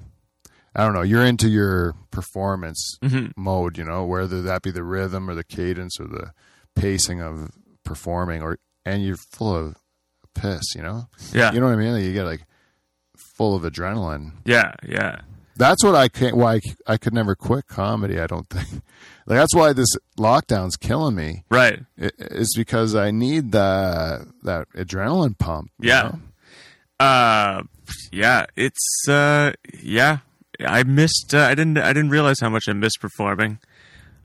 [0.74, 1.02] I don't know.
[1.02, 2.98] You're into your performance
[3.36, 6.32] mode, you know, whether that be the rhythm or the cadence or the
[6.74, 7.50] pacing of
[7.84, 9.76] performing, or and you're full of
[10.34, 11.06] piss, you know.
[11.32, 11.52] Yeah.
[11.52, 11.92] You know what I mean?
[11.92, 12.44] Like you get like
[13.16, 14.32] full of adrenaline.
[14.44, 15.20] Yeah, yeah.
[15.56, 16.36] That's what I can't.
[16.36, 18.18] Why I could never quit comedy.
[18.18, 18.82] I don't think.
[19.26, 21.44] Like that's why this lockdown's killing me.
[21.50, 21.80] Right.
[22.00, 25.70] I- Is because I need that that adrenaline pump.
[25.78, 26.02] you Yeah.
[26.02, 26.18] know?
[27.06, 27.62] Uh,
[28.10, 28.46] yeah.
[28.56, 30.18] It's uh, yeah.
[30.64, 31.34] I missed.
[31.34, 31.78] Uh, I didn't.
[31.78, 33.58] I didn't realize how much I missed performing.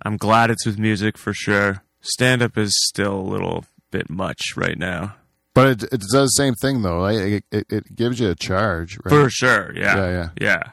[0.03, 1.83] I'm glad it's with music for sure.
[2.01, 5.15] Stand up is still a little bit much right now.
[5.53, 7.05] But it, it does the same thing though.
[7.05, 9.09] It, it, it gives you a charge, right?
[9.09, 9.73] For sure.
[9.75, 9.97] Yeah.
[9.97, 10.29] Yeah, yeah.
[10.39, 10.63] Yeah.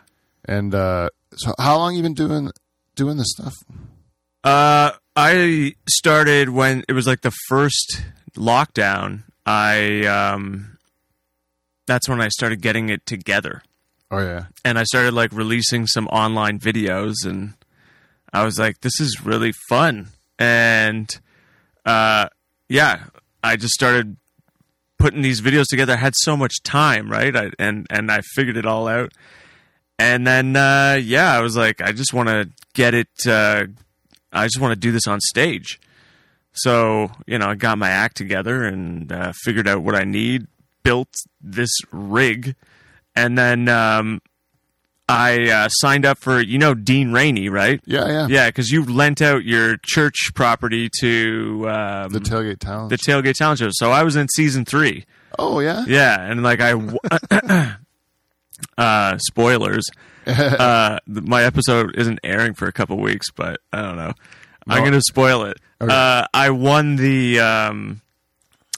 [0.45, 2.51] And uh, so, how long you been doing
[2.95, 3.55] doing this stuff?
[4.45, 8.03] Uh, I started when it was like the first
[8.37, 9.25] lockdown.
[9.45, 10.79] I um,
[11.87, 13.63] that's when I started getting it together,
[14.11, 17.55] Oh yeah, and I started like releasing some online videos, and
[18.33, 21.09] I was like, this is really fun, and
[21.85, 22.29] uh,
[22.69, 23.05] yeah,
[23.43, 24.17] I just started
[24.99, 25.95] putting these videos together.
[25.95, 27.35] I had so much time, right?
[27.35, 29.13] I, and and I figured it all out.
[29.99, 33.09] And then uh, yeah, I was like, I just want to get it.
[33.27, 33.67] Uh,
[34.33, 35.81] I just want to do this on stage.
[36.53, 40.47] So you know, I got my act together and uh, figured out what I need,
[40.83, 42.55] built this rig,
[43.17, 44.21] and then um,
[45.09, 47.81] I uh, signed up for you know Dean Rainey, right?
[47.87, 48.27] yeah, yeah.
[48.29, 52.91] Yeah, because you lent out your church property to um, The tailgate talent.
[52.91, 53.69] the tailgate talent show.
[53.73, 55.05] So I was in season three.
[55.39, 55.85] oh yeah.
[55.89, 56.99] Yeah, and like I, w-
[58.79, 59.85] uh, spoilers.
[60.27, 64.13] uh, my episode isn't airing for a couple weeks, but I don't know.
[64.67, 65.59] I'm gonna spoil it.
[65.81, 65.93] Okay.
[65.95, 68.01] Uh, I won the um,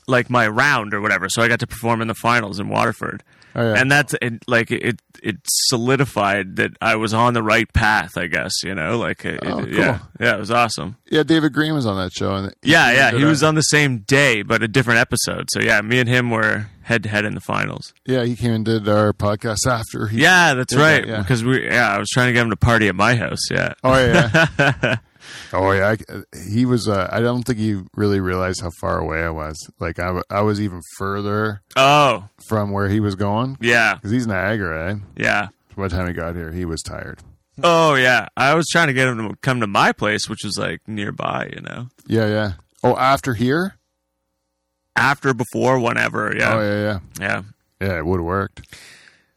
[0.07, 3.23] like my round or whatever, so I got to perform in the finals in Waterford.
[3.57, 3.81] Oh, yeah.
[3.81, 5.01] And that's it, like it.
[5.21, 8.17] It solidified that I was on the right path.
[8.17, 10.97] I guess you know, like it, Oh, it- yeah, yeah, it was awesome.
[11.11, 13.99] Yeah, David Green was on that show, and Yeah, yeah, he was on the same
[14.01, 15.49] day, but a different episode.
[15.51, 17.93] So yeah, me and him were head to head in the finals.
[18.07, 20.07] Yeah, he came and did our podcast after.
[20.07, 21.01] He, Yeah, that's right.
[21.03, 21.19] that, yeah.
[21.19, 23.51] Because we, yeah, I was trying to get him to party at my house.
[23.51, 23.75] Yeah.
[23.83, 24.97] Oh yeah.
[25.53, 25.95] oh yeah.
[26.09, 26.89] I, he was.
[26.89, 29.57] Uh, I don't think he really realized how far away I was.
[29.81, 34.27] Like I, I was even further Oh, from where he was going yeah, because he's
[34.27, 34.93] Niagara.
[34.93, 34.97] Eh?
[35.17, 35.49] yeah.
[35.77, 37.21] By the time he got here, he was tired.
[37.63, 38.27] Oh, yeah.
[38.37, 41.51] I was trying to get him to come to my place, which was like nearby.
[41.55, 42.53] You know, Yeah, yeah.
[42.83, 43.77] Oh, after here.
[44.97, 46.35] after, before, whenever.
[46.37, 46.99] Yeah, Oh yeah, yeah.
[47.21, 47.43] yeah.
[47.81, 48.77] Yeah, it would have worked.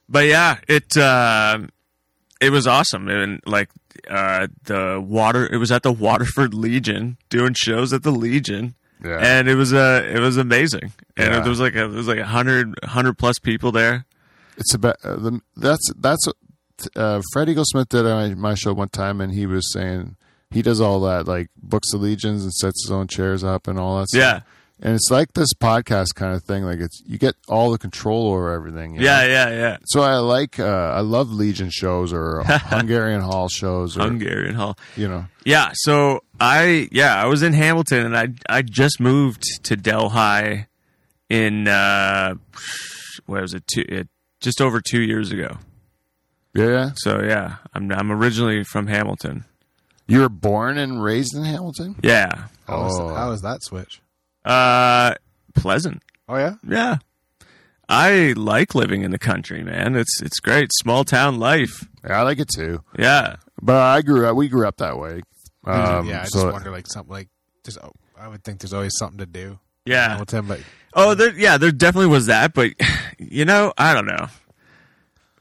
[0.09, 1.59] But yeah, it uh,
[2.41, 3.69] it was awesome, and like
[4.09, 5.47] uh, the water.
[5.51, 8.75] It was at the Waterford Legion doing shows at the Legion.
[9.03, 9.17] Yeah.
[9.19, 11.39] and it was uh, it was amazing, and Yeah.
[11.39, 14.05] there was like a, there was like a hundred hundred plus people there.
[14.57, 16.27] It's about uh, the, that's that's
[16.95, 20.17] uh, Fred Eaglesmith did on my, show one time, and he was saying
[20.51, 23.79] he does all that like books of legions and sets his own chairs up and
[23.79, 24.09] all that.
[24.09, 24.19] Stuff.
[24.19, 24.39] Yeah,
[24.81, 26.63] and it's like this podcast kind of thing.
[26.63, 28.95] Like it's you get all the control over everything.
[28.95, 29.27] you yeah, know?
[29.27, 29.77] yeah, yeah.
[29.85, 34.77] So I like uh, I love Legion shows or Hungarian Hall shows or Hungarian Hall.
[34.95, 39.43] you know Yeah, so I yeah I was in Hamilton and I I just moved
[39.63, 40.65] to Delhi
[41.29, 42.35] in uh
[43.25, 44.07] what was it two it,
[44.41, 45.57] just over two years ago.
[46.55, 46.91] yeah, yeah.
[46.95, 49.45] So yeah, I'm I'm originally from Hamilton.
[50.07, 51.95] You were born and raised in Hamilton.
[52.03, 53.13] Yeah, How, was, Oh.
[53.13, 54.01] how was that switch?
[54.45, 55.15] Uh,
[55.55, 56.01] pleasant.
[56.27, 56.97] Oh yeah, Yeah,
[57.89, 59.95] I like living in the country, man.
[59.95, 61.87] It's it's great, small town life.
[62.05, 62.83] Yeah, I like it too.
[62.97, 64.35] Yeah, But I grew up.
[64.35, 65.21] We grew up that way.
[65.63, 66.21] Um, yeah.
[66.21, 67.29] I so just wonder like something like
[67.63, 67.77] just.
[67.83, 69.59] Oh, I would think there's always something to do.
[69.85, 70.09] yeah.
[70.09, 70.59] Hamilton, but
[70.93, 72.71] Oh, there, yeah, there definitely was that, but
[73.17, 74.27] you know, I don't know.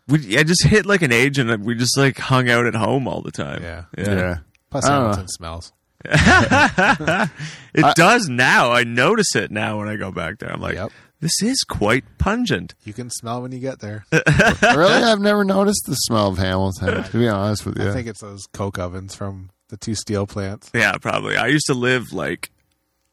[0.09, 3.07] We, I just hit like an age, and we just like hung out at home
[3.07, 3.63] all the time.
[3.63, 3.85] Yeah.
[3.97, 4.15] yeah.
[4.15, 4.39] yeah.
[4.71, 5.03] plus I don't know.
[5.11, 5.73] Hamilton smells.
[7.73, 8.73] It does now.
[8.73, 10.53] I notice it now when I go back there.
[10.53, 10.91] I'm like, Yep.
[11.21, 12.75] this is quite pungent.
[12.85, 14.05] You can smell when you get there.
[14.13, 17.05] really, I've never noticed the smell of Hamilton.
[17.05, 20.27] To be honest with you, I think it's those coke ovens from the two steel
[20.27, 20.71] plants.
[20.75, 21.37] Yeah, probably.
[21.37, 22.51] I used to live like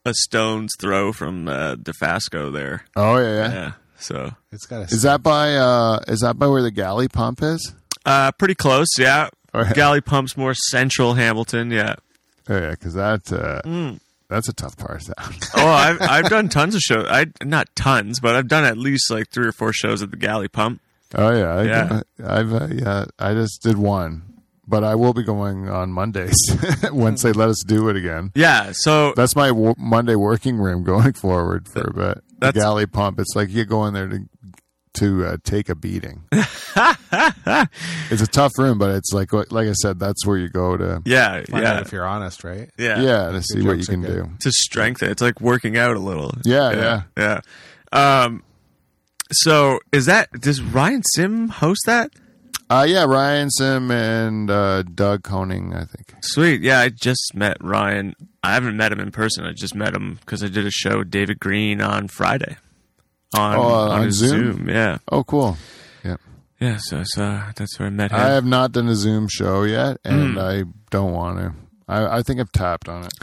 [0.05, 2.83] a stone's throw from uh, Dofasco there.
[2.95, 3.51] oh yeah, yeah.
[3.53, 7.07] Yeah, so It's got a Is that by uh is that by where the galley
[7.09, 7.73] pump is?
[8.07, 8.87] uh, pretty close.
[8.97, 9.73] Yeah, Oh, yeah.
[9.73, 11.71] Galley Pump's more central Hamilton.
[11.71, 11.95] Yeah.
[12.49, 13.99] Oh yeah, because that uh, Mm.
[14.29, 15.33] that's a tough part of town.
[15.57, 17.05] oh, I've I've done tons of shows.
[17.09, 20.17] I not tons, but I've done at least like three or four shows at the
[20.17, 20.81] Galley Pump.
[21.15, 22.01] oh yeah, I, Yeah.
[22.25, 24.23] I've uh, yeah, I just did one,
[24.67, 26.35] but I will be going on Mondays
[26.91, 28.31] once they let us do it again.
[28.35, 28.71] Yeah.
[28.73, 32.23] So That's my w- Monday working room going forward for a bit.
[32.39, 33.19] The galley pump.
[33.19, 34.19] It's like you go in there to
[34.99, 36.23] to uh, take a beating.
[36.31, 41.01] it's a tough room, but it's like like I said, that's where you go to
[41.05, 42.69] yeah, Find yeah, out if you're honest, right?
[42.77, 44.29] yeah, yeah to see what you can do.
[44.39, 45.09] To strengthen.
[45.09, 46.31] It's like working out a little.
[46.43, 47.41] Yeah, yeah,
[47.93, 48.23] yeah.
[48.25, 48.43] Um.
[49.31, 52.11] So is that does Ryan Sim host that?
[52.69, 56.13] Uh, yeah, Ryan Sim and uh, Doug Coning, I think.
[56.21, 56.61] Sweet.
[56.61, 58.13] Yeah, I just met Ryan.
[58.43, 59.45] I haven't met him in person.
[59.45, 62.57] I just met him because I did a show with David Green on Friday.
[63.35, 64.69] On, Oh, uh, on his Zoom?
[64.69, 64.97] Yeah.
[65.11, 65.57] Oh, cool.
[66.03, 66.17] Yeah.
[66.59, 66.77] Yeah.
[66.79, 68.19] So, so that's where I met him.
[68.19, 70.39] I have not done a Zoom show yet, and Hmm.
[70.39, 71.53] I don't want to.
[71.87, 73.13] I, I think I've tapped on it.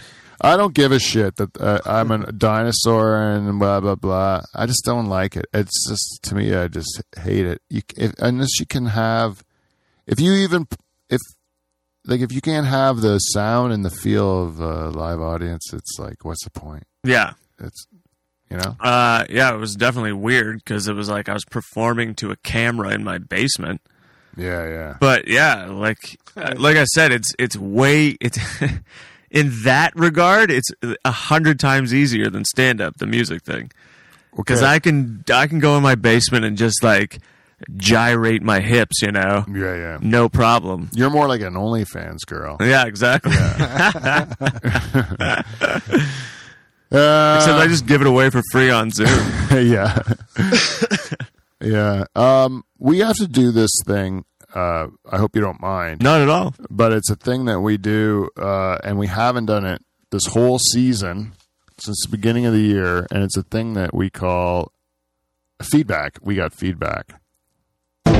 [0.40, 4.42] I don't give a shit that uh, I'm a dinosaur and blah blah blah.
[4.54, 5.46] I just don't like it.
[5.54, 7.62] It's just to me, I just hate it.
[7.70, 9.42] You, if, unless you can have,
[10.06, 10.66] if you even
[11.08, 11.20] if
[12.04, 15.96] like if you can't have the sound and the feel of a live audience, it's
[15.98, 16.84] like what's the point?
[17.04, 17.34] yeah.
[17.60, 17.86] It's
[18.50, 18.76] you know.
[18.80, 22.36] Uh, yeah, it was definitely weird because it was like I was performing to a
[22.36, 23.80] camera in my basement.
[24.36, 24.96] Yeah, yeah.
[25.00, 28.38] But yeah, like like I said, it's it's way it's
[29.30, 30.70] in that regard, it's
[31.04, 33.70] a hundred times easier than stand up, the music thing,
[34.36, 34.70] because Okay.
[34.72, 37.18] I can I can go in my basement and just like
[37.76, 39.98] gyrate my hips, you know, Yeah, yeah.
[40.02, 40.90] no problem.
[40.92, 42.56] You're more like an OnlyFans girl.
[42.60, 43.32] Yeah, exactly.
[46.92, 49.08] Uh, Except I just give it away for free on Zoom.
[49.50, 49.98] yeah.
[51.60, 52.04] yeah.
[52.14, 54.24] Um, we have to do this thing.
[54.54, 56.54] Uh, I hope you don't mind, Not at all.
[56.70, 60.60] but it's a thing that we do, uh, and we haven't done it this whole
[60.60, 61.32] season
[61.78, 64.70] since the beginning of the year, and it's a thing that we call
[65.60, 66.18] feedback.
[66.22, 67.14] We got feedback.
[68.06, 68.12] We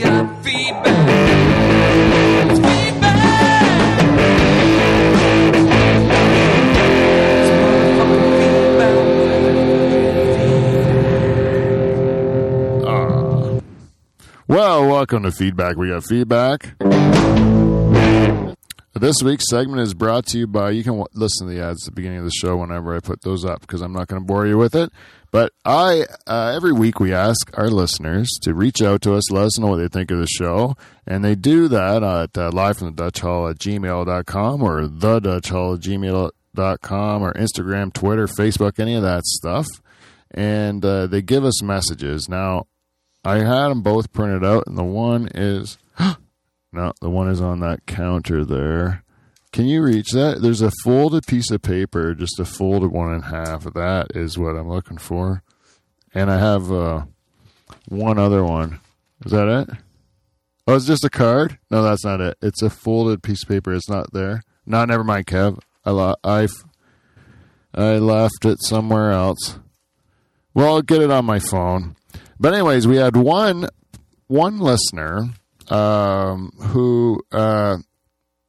[0.00, 1.37] got feedback.
[14.48, 15.76] Well, welcome to feedback.
[15.76, 16.74] We got feedback.
[18.94, 20.70] This week's segment is brought to you by.
[20.70, 23.20] You can listen to the ads at the beginning of the show whenever I put
[23.20, 24.90] those up because I'm not going to bore you with it.
[25.30, 29.44] But I uh, every week we ask our listeners to reach out to us, let
[29.44, 32.78] us know what they think of the show, and they do that at uh, live
[32.78, 38.94] from the Dutch Hall at gmail.com or the at gmail.com or Instagram, Twitter, Facebook, any
[38.94, 39.66] of that stuff.
[40.30, 42.30] And uh, they give us messages.
[42.30, 42.66] Now,
[43.24, 45.78] I had them both printed out, and the one is
[46.72, 49.02] no, the one is on that counter there.
[49.52, 50.42] Can you reach that?
[50.42, 53.64] There's a folded piece of paper, just a folded one in half.
[53.64, 55.42] That is what I'm looking for.
[56.14, 57.04] And I have uh,
[57.88, 58.80] one other one.
[59.24, 59.76] Is that it?
[60.66, 61.58] Oh, it's just a card?
[61.70, 62.36] No, that's not it.
[62.42, 63.72] It's a folded piece of paper.
[63.72, 64.42] It's not there.
[64.66, 65.58] No, never mind, Kev.
[65.84, 66.46] I lo- I
[67.74, 69.58] I left it somewhere else.
[70.52, 71.96] Well, I'll get it on my phone.
[72.40, 73.68] But anyways, we had one
[74.26, 75.30] one listener
[75.68, 77.78] um, who uh,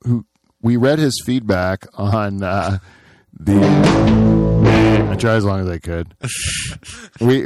[0.03, 0.25] who
[0.61, 2.79] we read his feedback on uh,
[3.37, 3.59] the.
[5.09, 6.13] I tried as long as I could.
[7.19, 7.45] we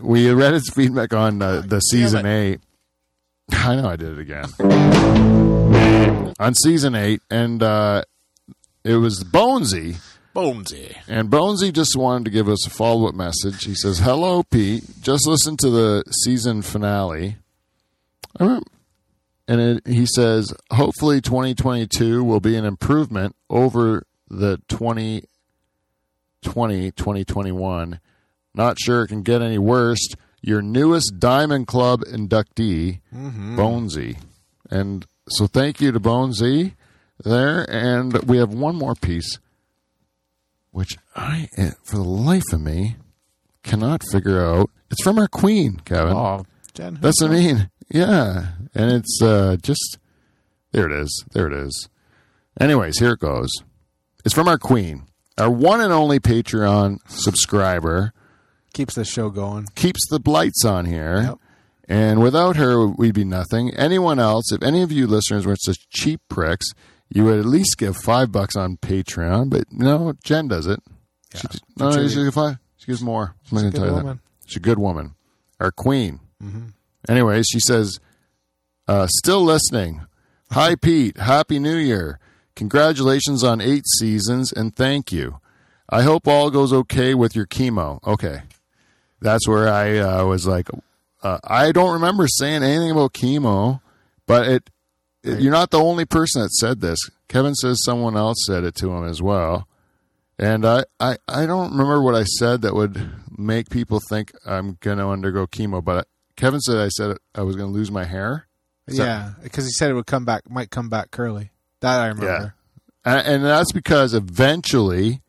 [0.00, 2.60] we read his feedback on uh, the season eight.
[3.52, 4.46] I know I did it again
[6.38, 8.02] on season eight, and uh,
[8.84, 9.96] it was Bonesy.
[10.34, 10.96] Bonesy.
[11.08, 13.64] And Bonesy just wanted to give us a follow up message.
[13.64, 14.84] He says, Hello, Pete.
[15.00, 17.36] Just listen to the season finale.
[18.38, 18.64] And
[19.48, 25.26] it, he says, Hopefully 2022 will be an improvement over the 2020
[26.92, 28.00] 2021.
[28.54, 30.08] Not sure it can get any worse.
[30.40, 33.58] Your newest Diamond Club inductee, mm-hmm.
[33.58, 34.18] Bonesy.
[34.70, 36.72] And so thank you to Bonesy
[37.22, 37.64] there.
[37.70, 39.38] And we have one more piece
[40.72, 42.96] which I, eh, for the life of me,
[43.62, 44.70] cannot figure out.
[44.90, 46.14] It's from our queen, Kevin.
[46.14, 46.44] Oh,
[46.74, 46.98] Jen.
[47.00, 47.70] That's what I mean.
[47.88, 49.98] Yeah, and it's uh, just
[50.72, 50.90] there.
[50.90, 51.24] It is.
[51.32, 51.88] There it is.
[52.58, 53.50] Anyways, here it goes.
[54.24, 55.06] It's from our queen,
[55.38, 58.12] our one and only Patreon subscriber.
[58.72, 59.66] keeps the show going.
[59.74, 61.22] Keeps the blights on here.
[61.22, 61.38] Yep.
[61.88, 63.74] And without her, we'd be nothing.
[63.74, 66.66] Anyone else, if any of you listeners were such cheap pricks,
[67.14, 69.50] you would at least give five bucks on Patreon.
[69.50, 70.80] But no, Jen does it.
[71.34, 71.46] She,
[71.78, 72.58] no, no, she gives five.
[72.76, 73.34] She gives more.
[73.50, 74.06] I'm a gonna good tell you woman.
[74.16, 74.48] that.
[74.48, 75.14] She's a good woman.
[75.60, 76.20] Our queen.
[77.08, 78.00] Anyways, she says,
[78.88, 80.02] uh, still listening.
[80.50, 81.16] Hi, Pete.
[81.16, 82.18] Happy New Year.
[82.56, 85.40] Congratulations on eight seasons and thank you.
[85.88, 88.04] I hope all goes okay with your chemo.
[88.06, 88.42] Okay.
[89.20, 90.68] That's where I uh, was like,
[91.22, 93.80] uh, I don't remember saying anything about chemo,
[94.26, 94.70] but it,
[95.22, 96.98] it- you're not the only person that said this.
[97.28, 99.68] Kevin says someone else said it to him as well.
[100.38, 104.76] And I, I, I don't remember what I said that would make people think I'm
[104.80, 108.04] going to undergo chemo, but Kevin said I said I was going to lose my
[108.04, 108.48] hair.
[108.88, 111.50] So- yeah, because he said it would come back, might come back curly.
[111.80, 112.54] That I remember.
[113.04, 115.22] And, and that's because eventually,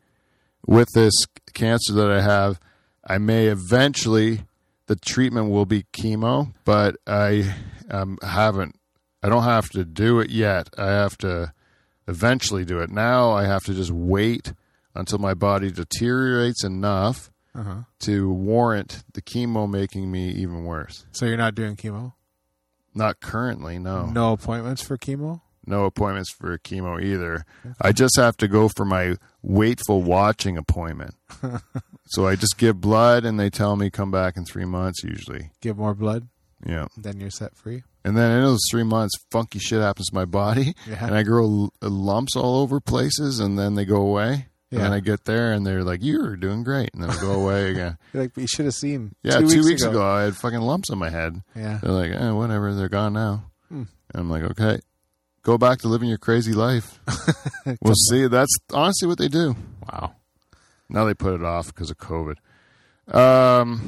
[0.66, 1.12] with this
[1.52, 2.58] cancer that I have,
[3.06, 4.42] I may eventually,
[4.86, 7.54] the treatment will be chemo, but I
[7.90, 8.76] um, haven't,
[9.24, 10.68] I don't have to do it yet.
[10.76, 11.52] I have to
[12.06, 12.90] eventually do it.
[12.90, 14.52] Now I have to just wait
[14.94, 17.84] until my body deteriorates enough Uh-huh.
[18.00, 21.06] to warrant the chemo making me even worse.
[21.12, 22.12] So you're not doing chemo?
[22.94, 24.06] Not currently, no.
[24.06, 25.40] No appointments for chemo?
[25.66, 27.46] no appointments for chemo either.
[27.80, 31.14] I just have to go for my waitful watching appointment.
[32.08, 35.52] so I just give blood and they tell me come back in three months usually.
[35.62, 36.28] Give more blood,
[36.66, 36.88] Yeah.
[36.98, 37.82] then you're set free.
[38.04, 41.06] And then in those three months, funky shit happens to my body Yeah.
[41.06, 44.48] and I grow l- lumps all over places and then they go away.
[44.70, 44.92] And.
[44.92, 46.90] I get there and they're like, you're doing great.
[46.94, 47.96] And then they go away again.
[48.12, 49.14] You're like, but you should have seen.
[49.22, 49.38] Yeah.
[49.38, 50.02] two, Two, weeks, ago.
[50.04, 51.40] I had fucking lumps on my head.
[51.54, 51.78] Yeah.
[51.80, 52.74] They're like, eh, whatever.
[52.74, 53.44] They're gone now.
[53.68, 53.84] Hmm.
[54.12, 54.80] And I'm like, okay,
[55.42, 56.98] go back to living your crazy life.
[57.82, 58.26] we'll see.
[58.26, 59.54] That's honestly what they do.
[59.88, 60.16] Wow.
[60.88, 62.34] Now they put it off because of COVID.
[63.12, 63.80] Um,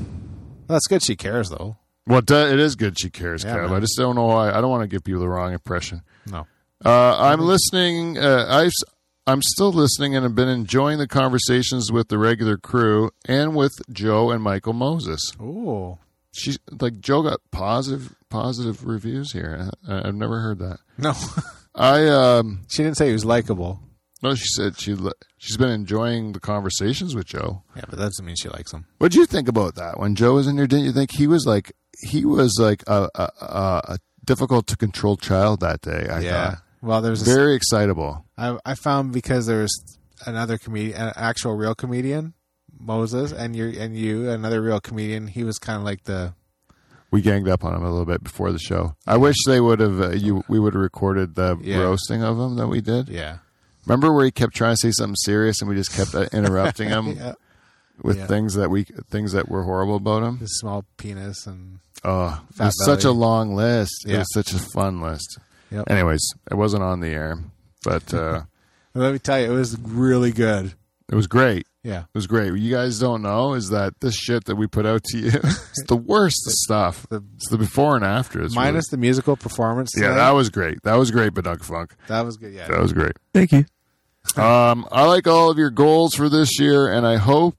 [0.68, 1.02] Well, that's good.
[1.02, 1.78] She cares though.
[2.06, 3.72] Well, it it is good she cares, Yeah, Kev.
[3.72, 4.50] I just don't know why.
[4.50, 6.02] I don't want to give people the wrong impression.
[6.30, 6.46] No.
[6.84, 8.18] Uh, I'm listening.
[8.18, 8.72] Uh, I've,
[9.26, 13.72] I'm still listening and have been enjoying the conversations with the regular crew and with
[13.90, 15.32] Joe and Michael Moses.
[15.40, 15.98] Ooh.
[16.32, 19.70] She's like Joe got positive positive reviews here.
[19.88, 20.78] I, I've never heard that.
[20.98, 21.14] No.
[21.74, 23.80] I um she didn't say he was likable.
[24.22, 24.94] no, she said she
[25.38, 27.62] she's been enjoying the conversations with Joe.
[27.74, 28.84] Yeah, but that doesn't mean she likes him.
[28.98, 30.66] What do you think about that when Joe was in here?
[30.66, 34.76] Didn't you think he was like he was like a a, a, a difficult to
[34.76, 36.06] control child that day?
[36.10, 36.50] I yeah.
[36.50, 38.24] thought Well, there's a, very excitable.
[38.36, 39.72] I, I found because there's
[40.26, 42.34] another comedian, an actual real comedian,
[42.78, 45.26] Moses, and you and you, another real comedian.
[45.28, 46.34] He was kind of like the
[47.10, 48.96] We ganged up on him a little bit before the show.
[49.06, 51.78] I wish they would have uh, you we would have recorded the Yeah.
[51.78, 53.08] roasting of him that we did.
[53.08, 53.38] yeah.
[53.86, 56.88] Remember where he kept trying to say something serious and we just kept uh, interrupting
[56.88, 57.34] him yeah.
[58.02, 58.26] With Yeah.
[58.26, 60.38] things that we things that were horrible about him.
[60.38, 64.04] His small penis and Oh, it Fat was such a long list.
[64.06, 64.18] It Yeah.
[64.18, 65.38] was such a fun list.
[65.70, 65.90] Yep.
[65.90, 67.38] Anyways, it wasn't on the air,
[67.84, 68.42] but uh,
[68.94, 70.74] let me tell you, it was really good.
[71.08, 71.66] it was great.
[71.82, 72.00] Yeah.
[72.00, 72.50] It was great.
[72.50, 75.28] What you guys don't know is that this shit that we put out to you
[75.34, 77.06] it's the worst stuff.
[77.08, 78.42] The- It's the before and after.
[78.42, 79.92] It's Minus the musical performance.
[79.96, 80.16] yeah, today.
[80.16, 80.82] that was great.
[80.82, 81.94] That was great, Badunk Funk.
[82.08, 82.52] that was good.
[82.52, 82.66] Yeah.
[82.68, 83.16] That was great.
[83.32, 83.64] Thank you.
[84.36, 87.56] Um, I like all of your goals for this year, and I hope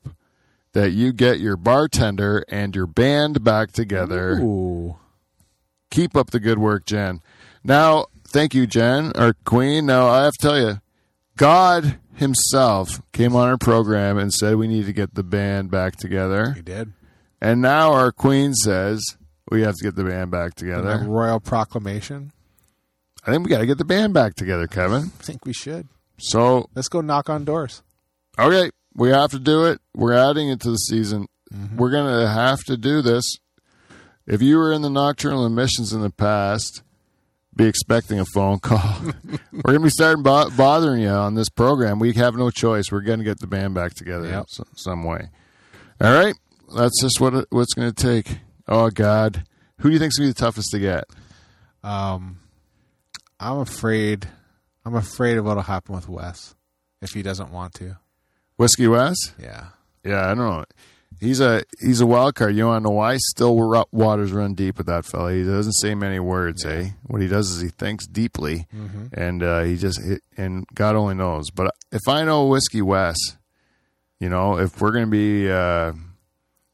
[0.77, 4.33] that you get your bartender and your band back together.
[4.39, 4.95] Ooh.
[5.89, 7.19] Keep up the good work, Jen.
[7.63, 9.87] Now, thank you, Jen, our queen.
[9.87, 10.81] Now, I have to tell you,
[11.35, 15.95] God Himself came on our program and said we need to get the band back
[15.95, 16.51] together.
[16.53, 16.93] He did.
[17.41, 19.03] And now our queen says
[19.49, 21.03] we have to get the band back The together.
[21.07, 22.31] royal proclamation.
[23.25, 25.11] I think we got to get the band back together, Kevin.
[25.19, 25.87] I think we should.
[26.19, 27.81] So, Let's go knock on doors.
[28.37, 29.79] okay, we have to do it.
[29.95, 31.27] We're adding it to the season.
[31.77, 33.23] We're going to have to do this.
[34.25, 36.83] If you were in the nocturnal emissions in the past,
[37.55, 38.97] be expecting a phone call.
[39.53, 41.97] We're going to be starting bo- bothering you on this program.
[41.99, 42.91] We have no choice.
[42.91, 44.45] We're going to get the band back together Yep.
[44.49, 45.29] some, some way.
[46.01, 46.35] All right,
[46.75, 48.39] that's just what it, what's going to take.
[48.67, 49.43] Oh God,
[49.79, 51.05] who do you think's going to be the toughest to get?
[51.83, 52.39] Um,
[53.39, 54.27] I'm afraid.
[54.85, 56.53] I'm afraid of what'll happen with Wes
[57.01, 57.97] if he doesn't want to.
[58.57, 59.15] Whiskey Wes?
[59.39, 59.67] Yeah.
[60.03, 60.65] Yeah, I don't know.
[61.19, 62.55] He's a he's a wild card.
[62.55, 63.17] You want to know why?
[63.17, 63.55] Still,
[63.91, 65.33] waters run deep with that fella.
[65.33, 66.63] He doesn't say many words.
[66.63, 66.89] Eh?
[67.07, 68.67] What he does is he thinks deeply,
[69.13, 69.99] and uh, he just
[70.37, 71.49] and God only knows.
[71.49, 73.17] But if I know Whiskey Wes,
[74.19, 75.93] you know, if we're gonna be, uh,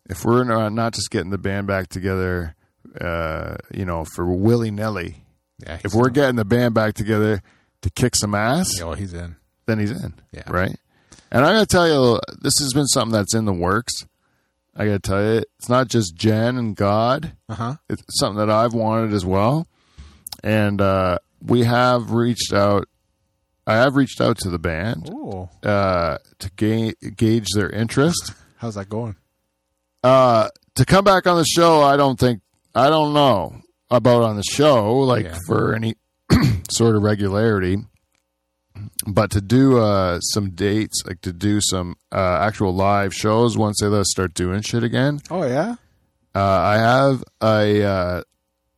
[0.09, 2.53] if we're not not just getting the band back together,
[2.99, 5.23] uh, you know, for willy nilly.
[5.65, 5.79] Yeah.
[5.85, 7.41] If we're getting the band back together
[7.81, 9.37] to kick some ass, oh, he's in.
[9.67, 10.15] then he's in.
[10.33, 10.43] Yeah.
[10.49, 10.75] Right.
[11.33, 14.05] And I got to tell you, this has been something that's in the works.
[14.75, 17.33] I got to tell you, it's not just Jen and God.
[17.49, 17.75] Uh huh.
[17.89, 19.67] It's something that I've wanted as well.
[20.43, 22.87] And uh, we have reached out.
[23.65, 25.09] I have reached out to the band
[25.63, 28.33] uh, to ga- gauge their interest.
[28.57, 29.15] How's that going?
[30.03, 32.41] Uh, to come back on the show, I don't think
[32.75, 33.55] I don't know
[33.89, 35.37] about on the show, like Yeah.
[35.47, 35.95] for any
[36.71, 37.77] sort of regularity.
[39.07, 43.77] But to do uh, some dates, like to do some uh, actual live shows once
[43.81, 45.75] they let us start doing shit again, Oh yeah.
[46.35, 48.23] Uh, I have a uh,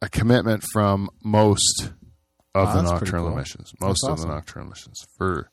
[0.02, 1.92] a commitment from most
[2.54, 3.38] of Oh, the that's pretty nocturnal cool.
[3.38, 3.74] emissions.
[3.80, 5.50] Most of the nocturnal emissions for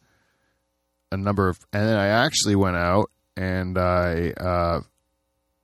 [1.11, 4.81] a number of, and then I actually went out and I uh,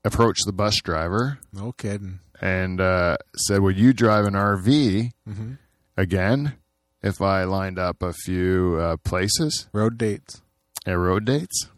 [0.05, 2.20] approached the bus driver No kidding.
[2.41, 5.53] and uh, said, "Would you drive an RV Mm-hmm.
[5.97, 6.55] again
[7.03, 10.42] if I lined up a few uh, places Road dates.
[10.86, 11.68] and road dates?"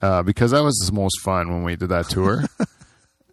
[0.00, 2.44] Uh, because that was the most fun when we did that tour.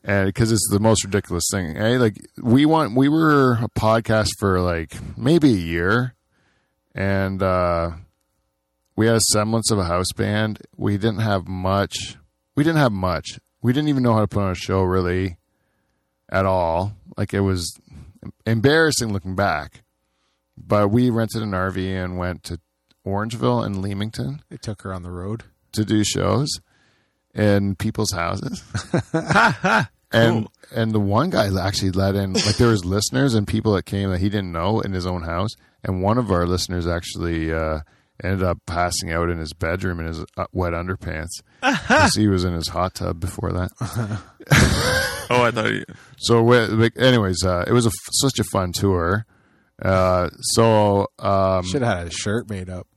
[0.04, 1.98] And because it's the most ridiculous thing, eh?
[2.00, 6.16] Like we want, we were a podcast for like maybe a year,
[6.96, 7.92] and uh,
[8.96, 10.60] we had a semblance of a house band.
[10.76, 12.18] We didn't have much.
[12.56, 13.40] We didn't have much.
[13.62, 15.38] We didn't even know how to put on a show really,
[16.32, 16.94] at all.
[17.16, 17.80] Like it was
[18.48, 19.84] embarrassing looking back.
[20.58, 22.60] But we rented an RV and went to
[23.06, 25.44] Orangeville and Leamington It took her on the road.
[25.74, 26.50] to do shows
[27.34, 28.62] in people's houses.
[30.12, 33.86] and and the one guy actually let in like there was listeners and people that
[33.86, 35.50] came that he didn't know in his own house.
[35.84, 37.80] And one of our listeners actually uh,
[38.24, 42.44] ended up passing out in his bedroom in his uh, wet underpants because he was
[42.44, 44.22] in his hot tub before that.
[45.34, 45.86] Oh, I thought you.
[46.18, 49.26] So, we- like, anyways, uh, it was a f such a fun tour.
[49.82, 52.88] Uh, so, um, Should have had a shirt made up.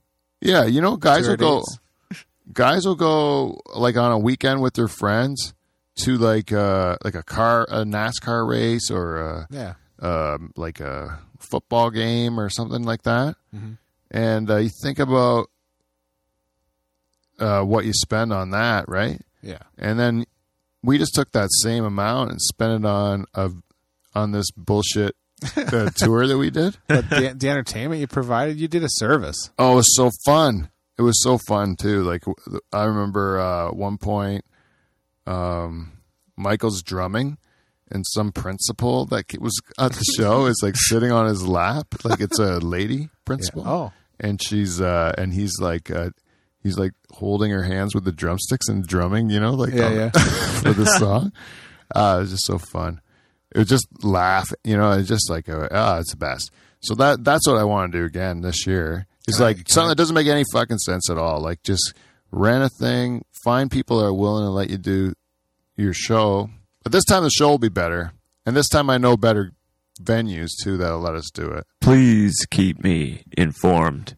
[0.41, 1.63] yeah, you know, guys will go.
[2.53, 5.55] Guys will go like on a weekend with their friends
[5.95, 9.73] to like uh like a car a NASCAR race or a, Yeah.
[9.99, 13.35] um like a football game or something like that.
[13.53, 13.79] Mhm.
[14.11, 15.49] And uh, you think about
[17.39, 19.19] uh, what you spend on that, right?
[19.41, 19.63] Yeah.
[19.77, 20.25] And then
[20.83, 23.49] we just took that same amount and spent it on a
[24.13, 25.15] on this bullshit
[25.57, 26.77] uh, tour that we did.
[26.87, 29.49] But the, the entertainment you provided, you did a service.
[29.57, 30.69] Oh, it was so fun.
[30.97, 32.03] It was so fun too.
[32.03, 32.23] Like
[32.71, 34.45] I remember uh, one point,
[35.27, 35.91] um,
[36.37, 37.37] Michael's drumming,
[37.91, 42.19] and some principal that was at the show is like sitting on his lap, like
[42.21, 43.67] it's a lady principal.
[43.67, 43.93] Oh.
[44.19, 46.11] and she's uh, and he's like uh,
[46.63, 49.29] he's like holding her hands with the drumsticks and drumming.
[49.29, 50.09] You know, like Yeah, yeah.
[50.61, 51.33] for the song.
[51.93, 53.01] Uh, it was just so fun.
[53.55, 54.91] It was just laugh, you know.
[54.91, 56.51] It's just like ah, it's the best.
[56.81, 59.07] So that that's what I want to do again this year.
[59.27, 61.39] It's Can I- like something I- that doesn't make any fucking sense at all.
[61.41, 61.93] Like just
[62.31, 65.13] rent a thing, find people that are willing to let you do
[65.77, 66.49] your show.
[66.83, 68.11] But this time the show will be better,
[68.45, 69.53] and this time I know better
[70.03, 71.65] venues too that'll let us do it.
[71.79, 74.15] Please keep me informed.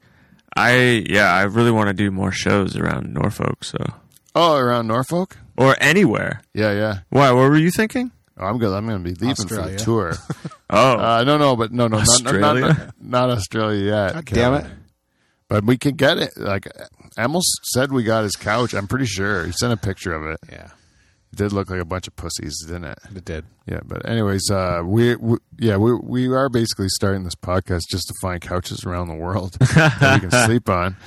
[0.55, 3.77] I yeah, I really want to do more shows around Norfolk, so
[4.33, 5.37] Oh, around Norfolk?
[5.55, 6.41] or anywhere.
[6.55, 6.99] Yeah, yeah.
[7.09, 7.31] Why?
[7.31, 8.11] What were you thinking?
[8.39, 8.73] Oh, I'm good.
[8.73, 9.77] I'm going to be leaving for Australia.
[9.77, 10.13] the tour.
[10.69, 12.93] Oh, Uh, no, no, but no, no, not, not, not, Australia?
[12.99, 14.13] not Australia yet.
[14.15, 14.65] God damn it.
[15.47, 16.31] But we can get it.
[16.35, 16.67] Like
[17.17, 17.39] Emil
[17.73, 18.73] said, we got his couch.
[18.73, 20.39] I'm pretty sure he sent a picture of it.
[20.51, 20.65] Yeah.
[21.31, 22.99] It did look like a bunch of pussies, didn't it?
[23.15, 23.45] It did.
[23.65, 23.79] Yeah.
[23.85, 28.13] But anyways, uh, we, we yeah we we are basically starting this podcast just to
[28.21, 30.97] find couches around the world that we can sleep on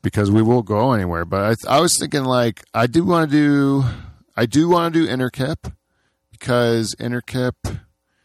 [0.00, 1.26] because we will go anywhere.
[1.26, 3.84] But I I was thinking like I do want to do
[4.38, 5.70] I do want to do Innerkip
[6.42, 7.52] because Innerkip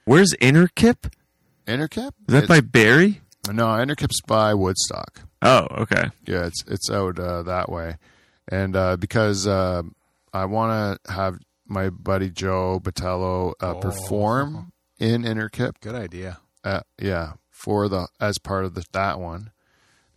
[0.05, 1.11] where's Innerkip?
[1.67, 3.21] Innerkip Is that by Barrie?
[3.51, 5.21] no Innerkip's by Woodstock.
[5.43, 6.05] Oh, okay.
[6.25, 7.97] Yeah, it's it's out uh, that way,
[8.47, 9.83] and uh, because uh,
[10.33, 11.37] I want to have
[11.67, 13.79] my buddy Joe Batello uh, Oh.
[13.79, 15.73] perform in Innerkip.
[15.79, 16.39] Good idea.
[16.63, 19.51] Uh, yeah, for the as part of the, that one,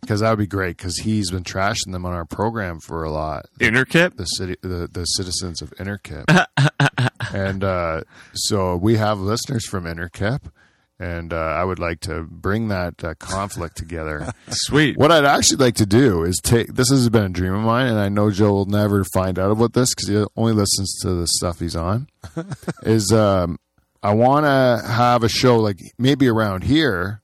[0.01, 0.77] because that would be great.
[0.77, 3.45] Because he's been trashing them on our program for a lot.
[3.59, 4.15] Innerkip?
[4.17, 6.25] The city, the, the citizens of Innerkip,
[7.33, 8.01] and uh,
[8.33, 10.51] so we have listeners from Innerkip,
[10.99, 14.31] and uh, I would like to bring that uh, conflict together.
[14.49, 14.97] Sweet.
[14.97, 17.87] What I'd actually like to do is take this has been a dream of mine,
[17.87, 21.13] and I know Joe will never find out about this because he only listens to
[21.15, 22.07] the stuff he's on.
[22.83, 23.57] is um,
[24.03, 27.21] I want to have a show like maybe around here,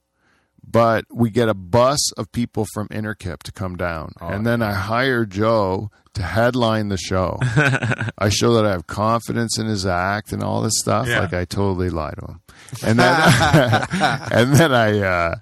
[0.70, 4.72] but we get a bus of people from Innerkip to come down, and then I
[4.72, 7.38] hire Joe to headline the show.
[8.18, 11.08] I show that I have confidence in his act and all this stuff.
[11.08, 11.20] Yeah.
[11.20, 12.40] Like I totally lie to him,
[12.84, 13.16] and then
[14.32, 15.34] and then I uh,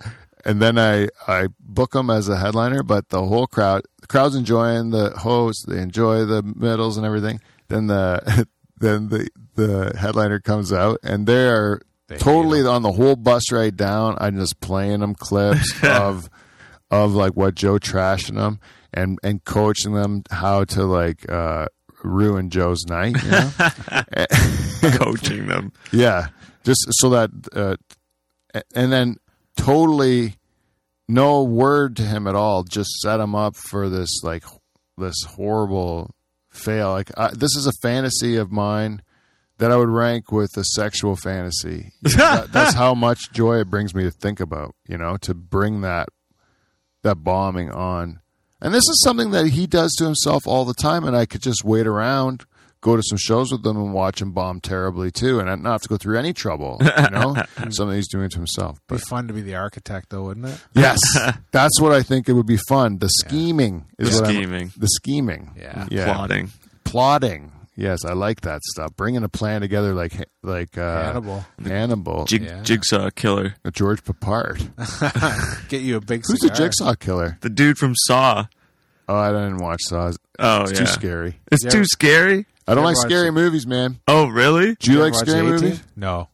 [0.45, 2.83] and then I I book him as a headliner.
[2.83, 5.67] But the whole crowd, the crowd's enjoying the host.
[5.69, 7.41] They enjoy the middles and everything.
[7.69, 8.47] Then the
[8.79, 13.51] then the the headliner comes out, and they are They totally on the whole bus
[13.51, 14.17] ride down.
[14.21, 16.31] I'm just playing them clips of
[16.91, 18.61] of like what Joe trashing them
[18.95, 21.67] and and coaching them how to like uh
[22.05, 23.23] ruin Joe's night.
[23.23, 23.51] You know?
[24.99, 25.73] Coaching them.
[25.93, 26.29] Yeah,
[26.65, 27.77] just so that, uh,
[28.75, 29.17] and then
[29.57, 30.37] totally
[31.09, 32.63] no word to him at all.
[32.63, 34.45] Just set him up for this like
[34.97, 36.15] this horrible
[36.51, 36.91] fail.
[36.91, 39.03] Like I, this is a fantasy of mine
[39.59, 41.93] that I would rank with a sexual fantasy.
[42.03, 44.75] You know, that- that's how much joy it brings me to think about.
[44.89, 46.09] You know, to bring that
[47.03, 48.21] that bombing on,
[48.61, 51.05] and this is something that he does to himself all the time.
[51.05, 52.45] And I could just wait around,
[52.81, 55.73] go to some shows with him, and watch him bomb terribly too, and I not
[55.73, 56.79] have to go through any trouble.
[56.81, 57.37] You know,
[57.71, 58.77] something he's doing to himself.
[58.89, 60.59] Be But fun to be the architect, though, wouldn't it?
[60.75, 60.99] yes,
[61.53, 62.99] that's what I think it would be fun.
[62.99, 64.73] The scheming is The what I'm- scheming.
[64.77, 65.51] the scheming.
[65.57, 65.87] Yeah.
[65.91, 66.51] yeah Plotting.
[66.85, 67.53] plotting.
[67.79, 68.97] Yes, I like that stuff.
[68.97, 70.13] Bringing a plan together like
[70.43, 71.45] like uh, Hannibal.
[71.63, 72.63] Hannibal, Jig, Yeah.
[72.63, 73.55] Jigsaw killer.
[73.73, 74.59] George Peppard.
[75.69, 76.49] Get you a big Who's the.
[76.51, 77.37] Jigsaw killer?
[77.43, 78.47] The dude from Saw.
[79.09, 80.09] Oh, I didn't watch Saw.
[80.09, 80.79] It's Oh, too yeah.
[80.81, 81.39] Too scary.
[81.53, 82.47] It's You too scary.
[82.67, 83.99] I don't like scary watch movies, man.
[84.09, 84.75] Oh, really?
[84.77, 85.51] Do you ever like scary 18?
[85.51, 85.83] movies?
[85.95, 86.29] No.